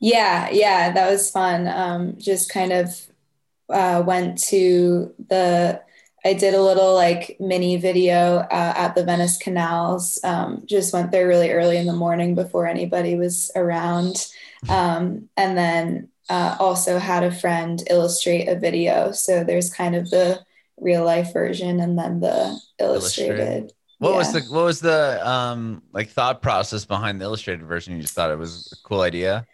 yeah, 0.00 0.48
yeah. 0.52 0.92
That 0.92 1.10
was 1.10 1.30
fun. 1.30 1.66
Um, 1.68 2.16
just 2.18 2.50
kind 2.50 2.72
of 2.72 2.88
uh, 3.70 4.02
went 4.06 4.38
to 4.50 5.14
the 5.28 5.80
I 6.24 6.32
did 6.32 6.54
a 6.54 6.62
little 6.62 6.94
like 6.94 7.36
mini 7.38 7.76
video 7.76 8.38
uh, 8.38 8.72
at 8.76 8.94
the 8.94 9.04
Venice 9.04 9.36
canals. 9.36 10.18
Um, 10.24 10.62
just 10.64 10.92
went 10.92 11.10
there 11.10 11.28
really 11.28 11.50
early 11.50 11.76
in 11.76 11.86
the 11.86 11.92
morning 11.92 12.34
before 12.34 12.66
anybody 12.66 13.16
was 13.16 13.50
around. 13.54 14.26
Um, 14.68 15.28
and 15.36 15.58
then 15.58 16.08
uh, 16.30 16.56
also 16.58 16.98
had 16.98 17.22
a 17.22 17.30
friend 17.30 17.82
illustrate 17.90 18.48
a 18.48 18.58
video. 18.58 19.12
So 19.12 19.44
there's 19.44 19.72
kind 19.72 19.94
of 19.94 20.08
the 20.08 20.40
real 20.78 21.04
life 21.04 21.32
version 21.32 21.80
and 21.80 21.98
then 21.98 22.20
the 22.20 22.58
illustrated. 22.78 23.38
Illustrated. 23.38 23.72
What 23.98 24.14
was 24.14 24.32
the 24.32 24.40
what 24.52 24.64
was 24.64 24.80
the 24.80 25.26
um 25.26 25.82
like 25.92 26.10
thought 26.10 26.42
process 26.42 26.84
behind 26.84 27.20
the 27.20 27.24
illustrated 27.24 27.64
version? 27.64 27.94
You 27.94 28.02
just 28.02 28.14
thought 28.14 28.30
it 28.30 28.38
was 28.38 28.72
a 28.72 28.88
cool 28.88 29.00
idea. 29.00 29.46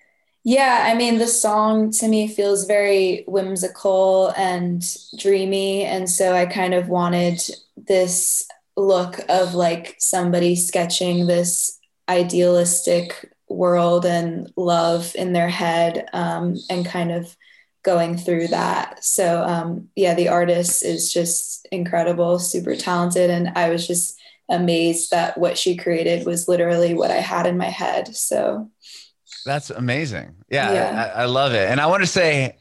Yeah, 0.43 0.87
I 0.91 0.95
mean, 0.95 1.19
the 1.19 1.27
song 1.27 1.91
to 1.93 2.09
me 2.09 2.27
feels 2.27 2.65
very 2.65 3.25
whimsical 3.27 4.33
and 4.37 4.83
dreamy. 5.19 5.83
And 5.85 6.09
so 6.09 6.33
I 6.35 6.47
kind 6.47 6.73
of 6.73 6.89
wanted 6.89 7.43
this 7.77 8.47
look 8.77 9.21
of 9.29 9.55
like 9.55 9.97
somebody 9.99 10.57
sketching 10.57 11.27
this 11.27 11.79
idealistic 12.09 13.31
world 13.49 14.07
and 14.07 14.51
love 14.57 15.15
in 15.15 15.35
their 15.35 15.49
head 15.51 16.09
um, 16.15 16.57
and 16.71 16.87
kind 16.87 17.13
of 17.13 17.37
going 17.83 18.17
through 18.17 18.49
that. 18.49 19.05
So, 19.05 19.43
um, 19.43 19.89
yeah, 19.95 20.15
the 20.15 20.29
artist 20.29 20.83
is 20.85 21.13
just 21.13 21.67
incredible, 21.71 22.39
super 22.39 22.77
talented. 22.77 23.29
And 23.29 23.51
I 23.57 23.69
was 23.69 23.87
just 23.87 24.19
amazed 24.49 25.11
that 25.11 25.37
what 25.39 25.59
she 25.59 25.77
created 25.77 26.27
was 26.27 26.49
literally 26.49 26.95
what 26.95 27.11
I 27.11 27.17
had 27.21 27.47
in 27.47 27.59
my 27.59 27.69
head. 27.71 28.15
So, 28.17 28.71
That's 29.45 29.71
amazing. 29.71 30.35
Yeah, 30.51 30.73
Yeah. 30.73 31.13
I, 31.15 31.23
I 31.23 31.25
love 31.27 31.53
it. 31.53 31.69
And 31.69 31.81
I 31.81 31.87
want 31.87 32.03
to 32.03 32.07
say 32.07 32.57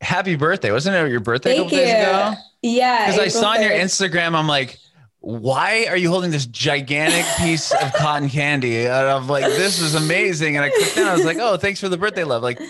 happy 0.00 0.36
birthday. 0.36 0.72
Wasn't 0.72 0.94
it 0.94 1.10
your 1.10 1.20
birthday 1.20 1.52
a 1.52 1.56
Thank 1.56 1.70
couple 1.70 1.78
days 1.78 1.94
ago? 1.94 2.34
Yeah. 2.62 3.06
Because 3.06 3.20
I 3.20 3.28
saw 3.28 3.50
on 3.50 3.62
your 3.62 3.70
Instagram, 3.72 4.34
I'm 4.34 4.48
like, 4.48 4.78
why 5.20 5.86
are 5.88 5.96
you 5.96 6.10
holding 6.10 6.32
this 6.32 6.46
gigantic 6.46 7.24
piece 7.38 7.72
of 7.72 7.92
cotton 7.94 8.28
candy? 8.28 8.86
And 8.86 8.92
I'm 8.92 9.28
like, 9.28 9.44
this 9.44 9.80
is 9.80 9.94
amazing. 9.94 10.56
And 10.56 10.64
I 10.64 10.70
clicked 10.70 10.96
down, 10.96 11.08
I 11.08 11.14
was 11.14 11.24
like, 11.24 11.38
oh, 11.38 11.56
thanks 11.56 11.80
for 11.80 11.88
the 11.88 11.96
birthday 11.96 12.24
love. 12.24 12.42
Like, 12.42 12.60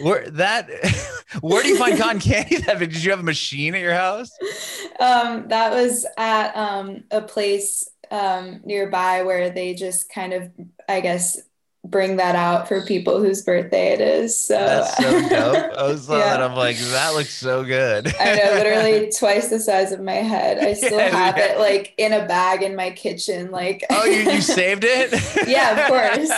where 0.00 0.28
that 0.30 0.70
where 1.40 1.62
do 1.62 1.68
you 1.68 1.76
find 1.76 1.98
cotton 1.98 2.20
candy 2.20 2.56
that? 2.62 2.78
Did 2.78 3.04
you 3.04 3.10
have 3.10 3.20
a 3.20 3.24
machine 3.24 3.74
at 3.74 3.82
your 3.82 3.94
house? 3.94 4.30
Um, 4.98 5.48
that 5.48 5.70
was 5.70 6.06
at 6.16 6.56
um, 6.56 7.04
a 7.10 7.20
place 7.20 7.88
um, 8.10 8.60
nearby 8.64 9.22
where 9.22 9.50
they 9.50 9.74
just 9.74 10.10
kind 10.10 10.32
of, 10.32 10.50
I 10.88 11.00
guess, 11.00 11.38
bring 11.90 12.16
that 12.16 12.34
out 12.36 12.68
for 12.68 12.82
people 12.84 13.20
whose 13.22 13.42
birthday 13.42 13.92
it 13.92 14.00
is. 14.00 14.36
So, 14.38 14.54
That's 14.58 14.96
so 14.96 15.28
dope. 15.28 15.78
I 15.78 15.82
was 15.84 16.08
Yeah. 16.08 16.18
that. 16.18 16.42
I'm 16.42 16.54
like, 16.54 16.76
that 16.78 17.14
looks 17.14 17.32
so 17.34 17.64
good. 17.64 18.14
I 18.20 18.34
know, 18.36 18.50
literally 18.54 19.10
twice 19.18 19.48
the 19.48 19.58
size 19.60 19.92
of 19.92 20.00
my 20.00 20.14
head. 20.14 20.58
I 20.58 20.74
still 20.74 20.98
Yeah, 20.98 21.08
have 21.16 21.36
yeah. 21.36 21.52
it 21.54 21.58
like 21.58 21.94
in 21.98 22.12
a 22.12 22.26
bag 22.26 22.62
in 22.62 22.76
my 22.76 22.90
kitchen. 22.90 23.50
Like, 23.50 23.84
Oh, 23.90 24.04
you, 24.04 24.30
you 24.30 24.40
saved 24.40 24.84
it? 24.86 25.12
Yeah, 25.48 25.80
of 25.80 25.88
course. 25.88 26.30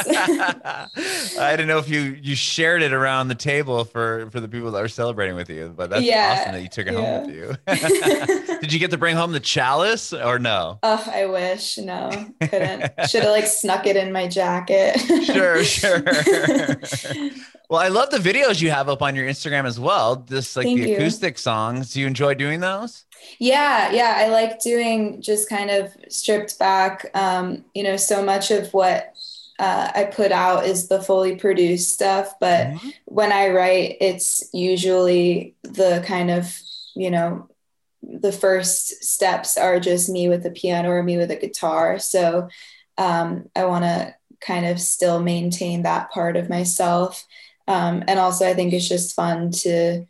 I 1.39 1.51
didn't 1.53 1.69
know 1.69 1.79
if 1.79 1.89
you 1.89 2.19
you 2.23 2.35
shared 2.37 2.83
it 2.83 2.93
around 2.93 3.29
the 3.29 3.35
table 3.35 3.85
for 3.85 4.29
for 4.31 4.41
the 4.41 4.49
people 4.49 4.71
that 4.73 4.81
were 4.81 4.89
celebrating 4.89 5.35
with 5.37 5.51
you, 5.51 5.73
but 5.77 5.91
that's 5.91 6.03
Yeah, 6.03 6.39
awesome 6.41 6.53
that 6.55 6.63
you 6.63 6.69
took 6.69 6.87
it 6.87 6.95
home 6.95 7.27
with 7.27 7.35
you. 7.35 8.59
Did 8.61 8.73
you 8.73 8.79
get 8.79 8.91
to 8.93 8.99
bring 8.99 9.17
home 9.17 9.33
the 9.33 9.41
chalice 9.41 10.13
or 10.13 10.39
no? 10.39 10.79
oh, 10.83 11.11
I 11.13 11.27
wish. 11.27 11.79
No, 11.79 12.11
couldn't. 12.41 12.93
Should 13.09 13.23
have 13.23 13.33
like 13.33 13.47
snuck 13.47 13.87
it 13.87 13.97
in 13.97 14.13
my 14.13 14.29
jacket. 14.29 14.99
Sure, 15.25 15.40
sure. 15.65 15.65
sure. 16.85 17.31
well, 17.69 17.81
I 17.81 17.89
love 17.89 18.11
the 18.11 18.19
videos 18.19 18.61
you 18.61 18.71
have 18.71 18.89
up 18.89 19.03
on 19.03 19.15
your 19.15 19.27
Instagram 19.27 19.65
as 19.65 19.79
well. 19.79 20.17
Just 20.17 20.57
like 20.57 20.65
Thank 20.65 20.81
the 20.81 20.91
you. 20.91 20.97
acoustic 20.97 21.39
songs. 21.39 21.93
Do 21.93 22.01
you 22.01 22.07
enjoy 22.07 22.35
doing 22.35 22.61
those? 22.61 23.05
Yeah, 23.39 23.91
yeah, 23.93 24.15
I 24.17 24.29
like 24.29 24.61
doing 24.61 25.21
just 25.21 25.49
kind 25.49 25.71
of 25.71 25.93
stripped 26.09 26.59
back. 26.59 27.07
Um, 27.15 27.65
you 27.75 27.83
know, 27.83 27.97
so 27.97 28.25
much 28.25 28.51
of 28.51 28.73
what 28.73 29.15
uh, 29.59 29.91
I 29.95 30.05
put 30.05 30.33
out 30.33 30.65
is 30.65 30.89
the 30.89 31.03
fully 31.03 31.37
produced 31.37 31.93
stuff, 31.93 32.35
but 32.41 32.69
mm-hmm. 32.69 32.89
when 33.05 33.31
I 33.31 33.51
write, 33.51 33.99
it's 34.01 34.49
usually 34.55 35.55
the 35.63 36.03
kind 36.07 36.31
of, 36.31 36.59
you 36.95 37.11
know, 37.11 37.49
the 38.03 38.33
first 38.33 39.05
steps 39.05 39.59
are 39.59 39.79
just 39.79 40.09
me 40.09 40.29
with 40.29 40.43
the 40.43 40.51
piano 40.51 40.89
or 40.89 41.03
me 41.03 41.19
with 41.19 41.31
a 41.31 41.37
guitar. 41.37 41.99
So 41.99 42.49
um, 42.97 43.51
I 43.55 43.67
want 43.67 43.85
to 43.85 44.15
kind 44.41 44.67
of 44.67 44.81
still 44.81 45.21
maintain 45.21 45.83
that 45.83 46.11
part 46.11 46.37
of 46.37 46.49
myself. 46.49 47.27
Um, 47.69 48.03
and 48.09 48.19
also, 48.19 48.49
I 48.49 48.55
think 48.55 48.73
it's 48.73 48.89
just 48.89 49.15
fun 49.15 49.51
to, 49.53 50.07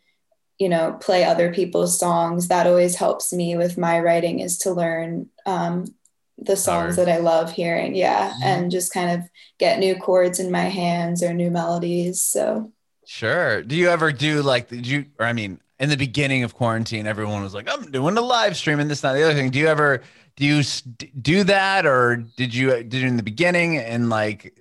you 0.57 0.69
know, 0.69 0.97
play 0.99 1.23
other 1.23 1.53
people's 1.53 1.99
songs. 1.99 2.47
That 2.47 2.67
always 2.67 2.95
helps 2.95 3.33
me 3.33 3.55
with 3.57 3.77
my 3.77 3.99
writing 3.99 4.39
is 4.39 4.57
to 4.59 4.71
learn 4.71 5.29
um, 5.45 5.93
the 6.37 6.55
songs 6.55 6.95
that 6.95 7.09
I 7.09 7.17
love 7.17 7.51
hearing. 7.51 7.95
Yeah. 7.95 8.29
Mm-hmm. 8.29 8.43
And 8.43 8.71
just 8.71 8.93
kind 8.93 9.19
of 9.19 9.29
get 9.59 9.79
new 9.79 9.95
chords 9.95 10.39
in 10.39 10.49
my 10.49 10.63
hands 10.63 11.21
or 11.21 11.33
new 11.33 11.51
melodies. 11.51 12.21
So, 12.21 12.71
sure. 13.05 13.61
Do 13.61 13.75
you 13.75 13.89
ever 13.89 14.11
do 14.11 14.41
like, 14.41 14.69
did 14.69 14.87
you, 14.87 15.05
or 15.19 15.25
I 15.25 15.33
mean, 15.33 15.59
in 15.79 15.89
the 15.89 15.97
beginning 15.97 16.43
of 16.43 16.53
quarantine, 16.53 17.07
everyone 17.07 17.43
was 17.43 17.53
like, 17.53 17.67
I'm 17.71 17.91
doing 17.91 18.17
a 18.17 18.21
live 18.21 18.55
stream 18.55 18.79
and 18.79 18.89
this, 18.89 19.03
not 19.03 19.13
the 19.13 19.23
other 19.23 19.33
thing. 19.33 19.49
Do 19.49 19.59
you 19.59 19.67
ever, 19.67 20.01
do 20.35 20.45
you 20.45 20.63
do 21.21 21.43
that 21.45 21.85
or 21.85 22.17
did 22.37 22.53
you 22.53 22.69
did 22.83 23.03
in 23.03 23.17
the 23.17 23.23
beginning? 23.23 23.77
And 23.77 24.09
like 24.09 24.57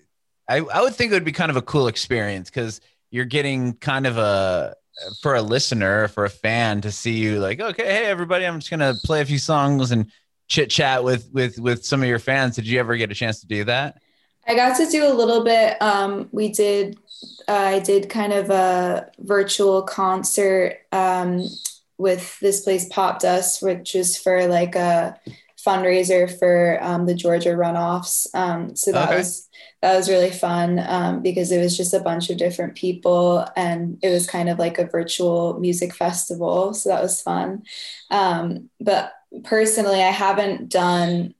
I, 0.49 0.59
I 0.59 0.83
would 0.83 0.95
think 0.95 1.13
it 1.13 1.15
would 1.15 1.25
be 1.25 1.33
kind 1.33 1.51
of 1.51 1.57
a 1.57 1.63
cool 1.63 1.87
experience 1.87 2.51
because 2.51 2.81
you're 3.11 3.25
getting 3.25 3.75
kind 3.75 4.07
of 4.07 4.19
a 4.19 4.75
for 5.23 5.35
a 5.35 5.43
listener 5.43 6.09
for 6.09 6.25
a 6.25 6.31
fan 6.31 6.83
to 6.83 6.93
see 6.93 7.13
you 7.13 7.39
like 7.39 7.59
okay 7.59 7.85
hey 7.85 8.05
everybody 8.05 8.45
i'm 8.45 8.59
just 8.59 8.71
gonna 8.71 8.93
play 9.03 9.23
a 9.23 9.25
few 9.25 9.39
songs 9.39 9.93
and 9.93 10.13
chit 10.51 10.69
chat 10.69 11.03
with 11.03 11.31
with 11.33 11.59
with 11.59 11.85
some 11.87 12.03
of 12.03 12.09
your 12.09 12.19
fans. 12.19 12.57
Did 12.57 12.67
you 12.67 12.79
ever 12.79 12.97
get 12.97 13.11
a 13.11 13.15
chance 13.15 13.41
to 13.41 13.47
do 13.47 13.65
that? 13.65 14.03
I 14.47 14.55
got 14.55 14.77
to 14.77 14.87
do 14.91 15.07
a 15.07 15.15
little 15.15 15.45
bit 15.45 15.81
um 15.81 16.29
we 16.33 16.49
did 16.49 16.99
uh, 17.47 17.53
i 17.53 17.79
did 17.79 18.09
kind 18.09 18.33
of 18.33 18.51
a 18.51 19.09
virtual 19.19 19.83
concert 19.83 20.79
um 20.93 21.47
with 21.99 22.41
this 22.41 22.63
place 22.63 22.89
Popdust 22.89 23.63
which 23.63 23.95
is 23.95 24.17
for 24.17 24.47
like 24.49 24.75
a 24.75 25.21
fundraiser 25.67 26.39
for 26.39 26.79
um, 26.83 27.07
the 27.07 27.15
Georgia 27.15 27.51
runoffs. 27.51 28.27
Um, 28.35 28.75
so 28.77 28.93
that 28.93 29.09
okay. 29.09 29.19
was 29.19 29.49
that 29.83 29.97
was 29.97 30.09
really 30.09 30.31
fun 30.31 30.79
um, 30.79 31.23
because 31.23 31.51
it 31.53 31.61
was 31.61 31.77
just 31.77 31.95
a 31.95 32.01
bunch 32.01 32.31
of 32.31 32.37
different 32.37 32.75
people 32.75 33.47
and 33.57 33.99
it 34.03 34.11
was 34.11 34.27
kind 34.29 34.49
of 34.49 34.59
like 34.59 34.79
a 34.79 34.87
virtual 34.87 35.59
music 35.59 35.95
festival. 35.95 36.75
So 36.75 36.91
that 36.91 37.03
was 37.03 37.23
fun. 37.23 37.63
Um, 38.11 38.69
but 38.79 39.13
personally, 39.45 40.03
I 40.03 40.11
haven't 40.11 40.69
done 40.69 41.35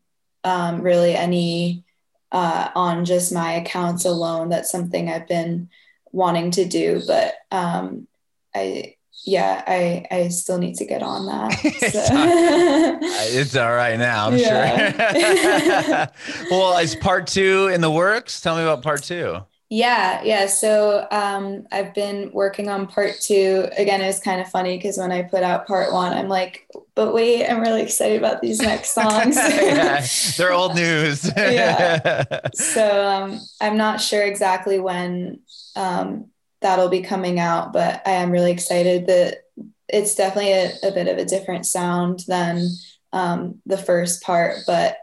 um, 0.45 0.81
really 0.81 1.15
any 1.15 1.85
uh, 2.33 2.71
on 2.75 3.05
just 3.05 3.33
my 3.33 3.53
accounts 3.53 4.05
alone. 4.05 4.49
That's 4.49 4.71
something 4.71 5.11
I've 5.11 5.29
been 5.29 5.69
wanting 6.13 6.51
to 6.53 6.65
do, 6.65 7.03
but 7.07 7.35
um, 7.51 8.07
I 8.55 8.97
yeah, 9.25 9.63
I 9.67 10.07
I 10.11 10.29
still 10.29 10.59
need 10.59 10.77
to 10.77 10.85
get 10.85 11.03
on 11.03 11.27
that. 11.27 11.59
So. 11.91 12.01
it's, 13.39 13.57
all 13.57 13.73
right 13.73 13.99
now, 13.99 14.29
I'm 14.29 14.37
yeah. 14.37 16.07
sure. 16.07 16.51
well, 16.51 16.79
is 16.79 16.95
part 16.95 17.27
two 17.27 17.69
in 17.69 17.81
the 17.81 17.91
works? 17.91 18.41
Tell 18.41 18.57
me 18.57 18.63
about 18.63 18.83
part 18.83 19.03
two. 19.03 19.39
Yeah, 19.69 20.23
yeah. 20.23 20.47
So 20.47 21.07
um, 21.11 21.67
I've 21.73 21.95
been 21.95 22.31
working 22.33 22.69
on 22.69 22.87
part 22.87 23.21
two. 23.21 23.69
Again, 23.77 24.01
it's 24.01 24.21
kind 24.21 24.41
of 24.41 24.49
funny 24.49 24.77
because 24.77 24.99
when 24.99 25.13
I 25.13 25.23
put 25.23 25.43
out 25.43 25.67
part 25.67 25.93
one, 25.93 26.13
I'm 26.13 26.29
like, 26.29 26.67
but 26.95 27.13
wait, 27.15 27.47
I'm 27.47 27.61
really 27.61 27.83
excited 27.83 28.19
about 28.19 28.41
these 28.41 28.61
next 28.61 28.91
songs. 28.91 29.37
yeah, 29.37 30.05
they're 30.37 30.53
old 30.53 30.75
news. 30.75 31.31
yeah. 31.37 32.41
So 32.55 33.07
um, 33.07 33.41
I'm 33.61 33.77
not 33.77 34.01
sure 34.01 34.23
exactly 34.23 34.79
when 34.81 35.41
um, 35.77 36.27
that'll 36.61 36.89
be 36.89 37.03
coming 37.03 37.39
out. 37.39 37.73
But 37.73 38.03
I 38.07 38.13
am 38.13 38.31
really 38.31 38.53
excited 38.53 39.07
that 39.07 39.45
it's 39.89 40.15
definitely 40.15 40.53
a, 40.53 40.73
a 40.85 40.93
bit 40.93 41.09
of 41.09 41.19
a 41.19 41.25
different 41.25 41.67
sound 41.67 42.21
than 42.27 42.69
um, 43.13 43.61
the 43.67 43.79
first 43.79 44.23
part, 44.23 44.59
but 44.67 44.99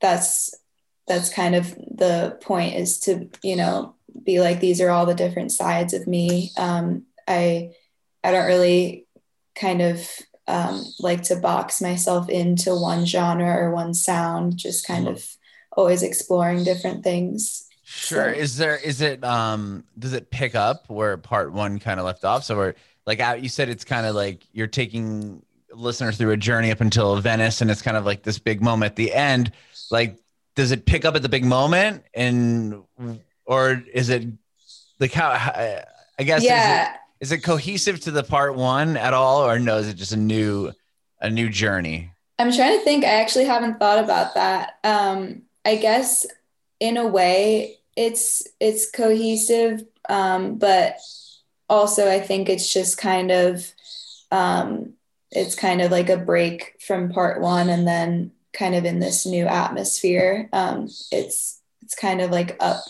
that's 0.00 0.54
that's 1.06 1.32
kind 1.32 1.54
of 1.54 1.74
the 1.74 2.36
point 2.42 2.74
is 2.74 2.98
to 2.98 3.30
you 3.42 3.56
know 3.56 3.94
be 4.24 4.40
like 4.40 4.60
these 4.60 4.80
are 4.80 4.90
all 4.90 5.06
the 5.06 5.14
different 5.14 5.52
sides 5.52 5.94
of 5.94 6.06
me. 6.06 6.50
Um, 6.56 7.04
I 7.26 7.72
I 8.22 8.32
don't 8.32 8.46
really 8.46 9.06
kind 9.54 9.80
of 9.80 10.08
um, 10.48 10.84
like 11.00 11.22
to 11.24 11.36
box 11.36 11.80
myself 11.80 12.28
into 12.28 12.74
one 12.74 13.06
genre 13.06 13.52
or 13.56 13.70
one 13.72 13.94
sound. 13.94 14.56
Just 14.56 14.86
kind 14.86 15.06
mm-hmm. 15.06 15.14
of 15.14 15.26
always 15.72 16.02
exploring 16.02 16.64
different 16.64 17.04
things. 17.04 17.65
Sure. 17.96 18.34
So, 18.34 18.40
is 18.40 18.56
there 18.56 18.76
is 18.76 19.00
it 19.00 19.24
um 19.24 19.84
does 19.98 20.12
it 20.12 20.30
pick 20.30 20.54
up 20.54 20.88
where 20.90 21.16
part 21.16 21.52
one 21.52 21.78
kind 21.78 21.98
of 21.98 22.06
left 22.06 22.24
off? 22.24 22.44
So 22.44 22.56
we're 22.56 22.74
like 23.06 23.20
out 23.20 23.42
you 23.42 23.48
said 23.48 23.68
it's 23.68 23.84
kind 23.84 24.06
of 24.06 24.14
like 24.14 24.42
you're 24.52 24.66
taking 24.66 25.42
listeners 25.72 26.16
through 26.16 26.30
a 26.30 26.36
journey 26.36 26.70
up 26.70 26.80
until 26.80 27.16
Venice 27.20 27.60
and 27.60 27.70
it's 27.70 27.82
kind 27.82 27.96
of 27.96 28.04
like 28.04 28.22
this 28.22 28.38
big 28.38 28.62
moment 28.62 28.92
at 28.92 28.96
the 28.96 29.12
end. 29.14 29.50
Like 29.90 30.18
does 30.54 30.72
it 30.72 30.84
pick 30.84 31.04
up 31.04 31.16
at 31.16 31.22
the 31.22 31.28
big 31.28 31.44
moment 31.44 32.04
and 32.14 32.82
or 33.46 33.82
is 33.92 34.10
it 34.10 34.26
like 35.00 35.12
how 35.12 35.30
I 35.30 36.22
guess 36.22 36.44
yeah. 36.44 36.96
Is 37.20 37.32
it, 37.32 37.32
is 37.32 37.32
it 37.32 37.44
cohesive 37.44 38.00
to 38.00 38.10
the 38.10 38.22
part 38.22 38.56
one 38.56 38.96
at 38.98 39.14
all 39.14 39.42
or 39.42 39.58
no 39.58 39.78
is 39.78 39.88
it 39.88 39.94
just 39.94 40.12
a 40.12 40.18
new 40.18 40.72
a 41.20 41.30
new 41.30 41.48
journey? 41.48 42.12
I'm 42.38 42.52
trying 42.52 42.78
to 42.78 42.84
think. 42.84 43.04
I 43.04 43.20
actually 43.22 43.46
haven't 43.46 43.78
thought 43.78 44.04
about 44.04 44.34
that. 44.34 44.78
Um 44.84 45.42
I 45.64 45.76
guess 45.76 46.26
in 46.78 46.98
a 46.98 47.06
way 47.06 47.78
it's 47.96 48.46
it's 48.60 48.90
cohesive 48.90 49.84
um, 50.08 50.58
but 50.58 50.98
also 51.68 52.08
i 52.08 52.20
think 52.20 52.48
it's 52.48 52.72
just 52.72 52.98
kind 52.98 53.30
of 53.30 53.72
um, 54.30 54.94
it's 55.30 55.54
kind 55.54 55.80
of 55.80 55.90
like 55.90 56.08
a 56.08 56.16
break 56.16 56.80
from 56.80 57.10
part 57.10 57.40
one 57.40 57.68
and 57.68 57.86
then 57.86 58.32
kind 58.52 58.74
of 58.74 58.84
in 58.84 58.98
this 58.98 59.26
new 59.26 59.44
atmosphere. 59.44 60.48
Um, 60.52 60.88
it's 61.12 61.60
it's 61.82 61.94
kind 61.94 62.20
of 62.20 62.30
like 62.30 62.56
up 62.60 62.82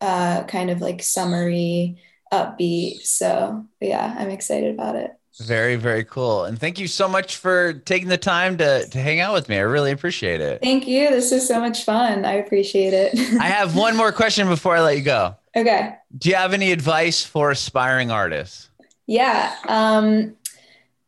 uh, 0.00 0.44
kind 0.44 0.70
of 0.70 0.80
like 0.80 1.02
summery 1.02 1.98
upbeat. 2.32 3.02
So 3.02 3.66
yeah 3.80 4.14
i'm 4.18 4.30
excited 4.30 4.72
about 4.72 4.96
it 4.96 5.10
very, 5.40 5.76
very 5.76 6.04
cool. 6.04 6.44
And 6.44 6.58
thank 6.58 6.78
you 6.78 6.86
so 6.86 7.08
much 7.08 7.36
for 7.36 7.72
taking 7.72 8.08
the 8.08 8.18
time 8.18 8.58
to, 8.58 8.86
to 8.86 8.98
hang 8.98 9.20
out 9.20 9.34
with 9.34 9.48
me. 9.48 9.56
I 9.56 9.60
really 9.60 9.92
appreciate 9.92 10.40
it. 10.40 10.60
Thank 10.62 10.86
you. 10.86 11.10
This 11.10 11.32
is 11.32 11.46
so 11.46 11.60
much 11.60 11.84
fun. 11.84 12.24
I 12.24 12.34
appreciate 12.34 12.92
it. 12.92 13.18
I 13.40 13.46
have 13.46 13.76
one 13.76 13.96
more 13.96 14.12
question 14.12 14.48
before 14.48 14.76
I 14.76 14.80
let 14.80 14.96
you 14.96 15.04
go. 15.04 15.36
Okay. 15.56 15.96
Do 16.16 16.28
you 16.28 16.36
have 16.36 16.52
any 16.52 16.70
advice 16.70 17.24
for 17.24 17.50
aspiring 17.50 18.12
artists? 18.12 18.70
Yeah. 19.08 19.52
Um, 19.66 20.36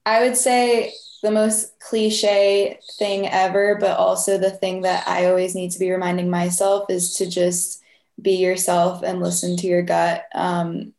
I 0.04 0.26
would 0.26 0.36
say 0.36 0.94
the 1.22 1.30
most 1.30 1.78
cliche 1.78 2.80
thing 2.98 3.28
ever, 3.28 3.76
but 3.80 3.96
also 3.96 4.38
the 4.38 4.50
thing 4.50 4.82
that 4.82 5.06
I 5.06 5.26
always 5.26 5.54
need 5.54 5.70
to 5.70 5.78
be 5.78 5.92
reminding 5.92 6.28
myself 6.28 6.90
is 6.90 7.14
to 7.14 7.30
just 7.30 7.82
be 8.20 8.32
yourself 8.32 9.04
and 9.04 9.20
listen 9.20 9.56
to 9.58 9.68
your 9.68 9.82
gut. 9.82 10.24
Um, 10.34 10.92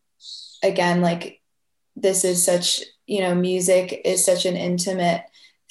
again, 0.63 1.01
like 1.01 1.41
this 1.95 2.23
is 2.23 2.43
such 2.43 2.81
you 3.07 3.21
know 3.21 3.35
music 3.35 4.01
is 4.05 4.25
such 4.25 4.45
an 4.45 4.55
intimate 4.55 5.23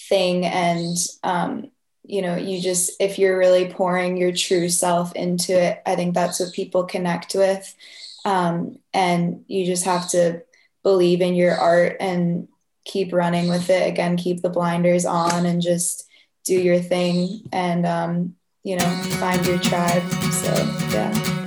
thing 0.08 0.44
and 0.44 0.96
um, 1.22 1.70
you 2.04 2.22
know 2.22 2.36
you 2.36 2.60
just 2.60 2.90
if 3.00 3.18
you're 3.18 3.38
really 3.38 3.68
pouring 3.68 4.16
your 4.16 4.32
true 4.32 4.68
self 4.68 5.14
into 5.14 5.52
it 5.52 5.80
i 5.86 5.94
think 5.94 6.14
that's 6.14 6.40
what 6.40 6.52
people 6.52 6.84
connect 6.84 7.34
with. 7.34 7.74
Um, 8.24 8.78
and 8.94 9.44
you 9.48 9.66
just 9.66 9.84
have 9.84 10.08
to 10.10 10.42
believe 10.84 11.20
in 11.20 11.34
your 11.34 11.56
art 11.56 11.96
and 11.98 12.46
keep 12.84 13.12
running 13.12 13.48
with 13.48 13.68
it. 13.68 13.88
Again 13.88 14.16
keep 14.16 14.42
the 14.42 14.48
blinders 14.50 15.04
on 15.04 15.44
and 15.44 15.60
just 15.60 16.08
do 16.44 16.54
your 16.54 16.78
thing 16.78 17.48
and 17.52 17.84
um, 17.86 18.36
you 18.62 18.76
know 18.76 18.88
find 19.18 19.44
your 19.46 19.58
tribe. 19.58 20.08
So 20.32 20.52
yeah 20.92 21.41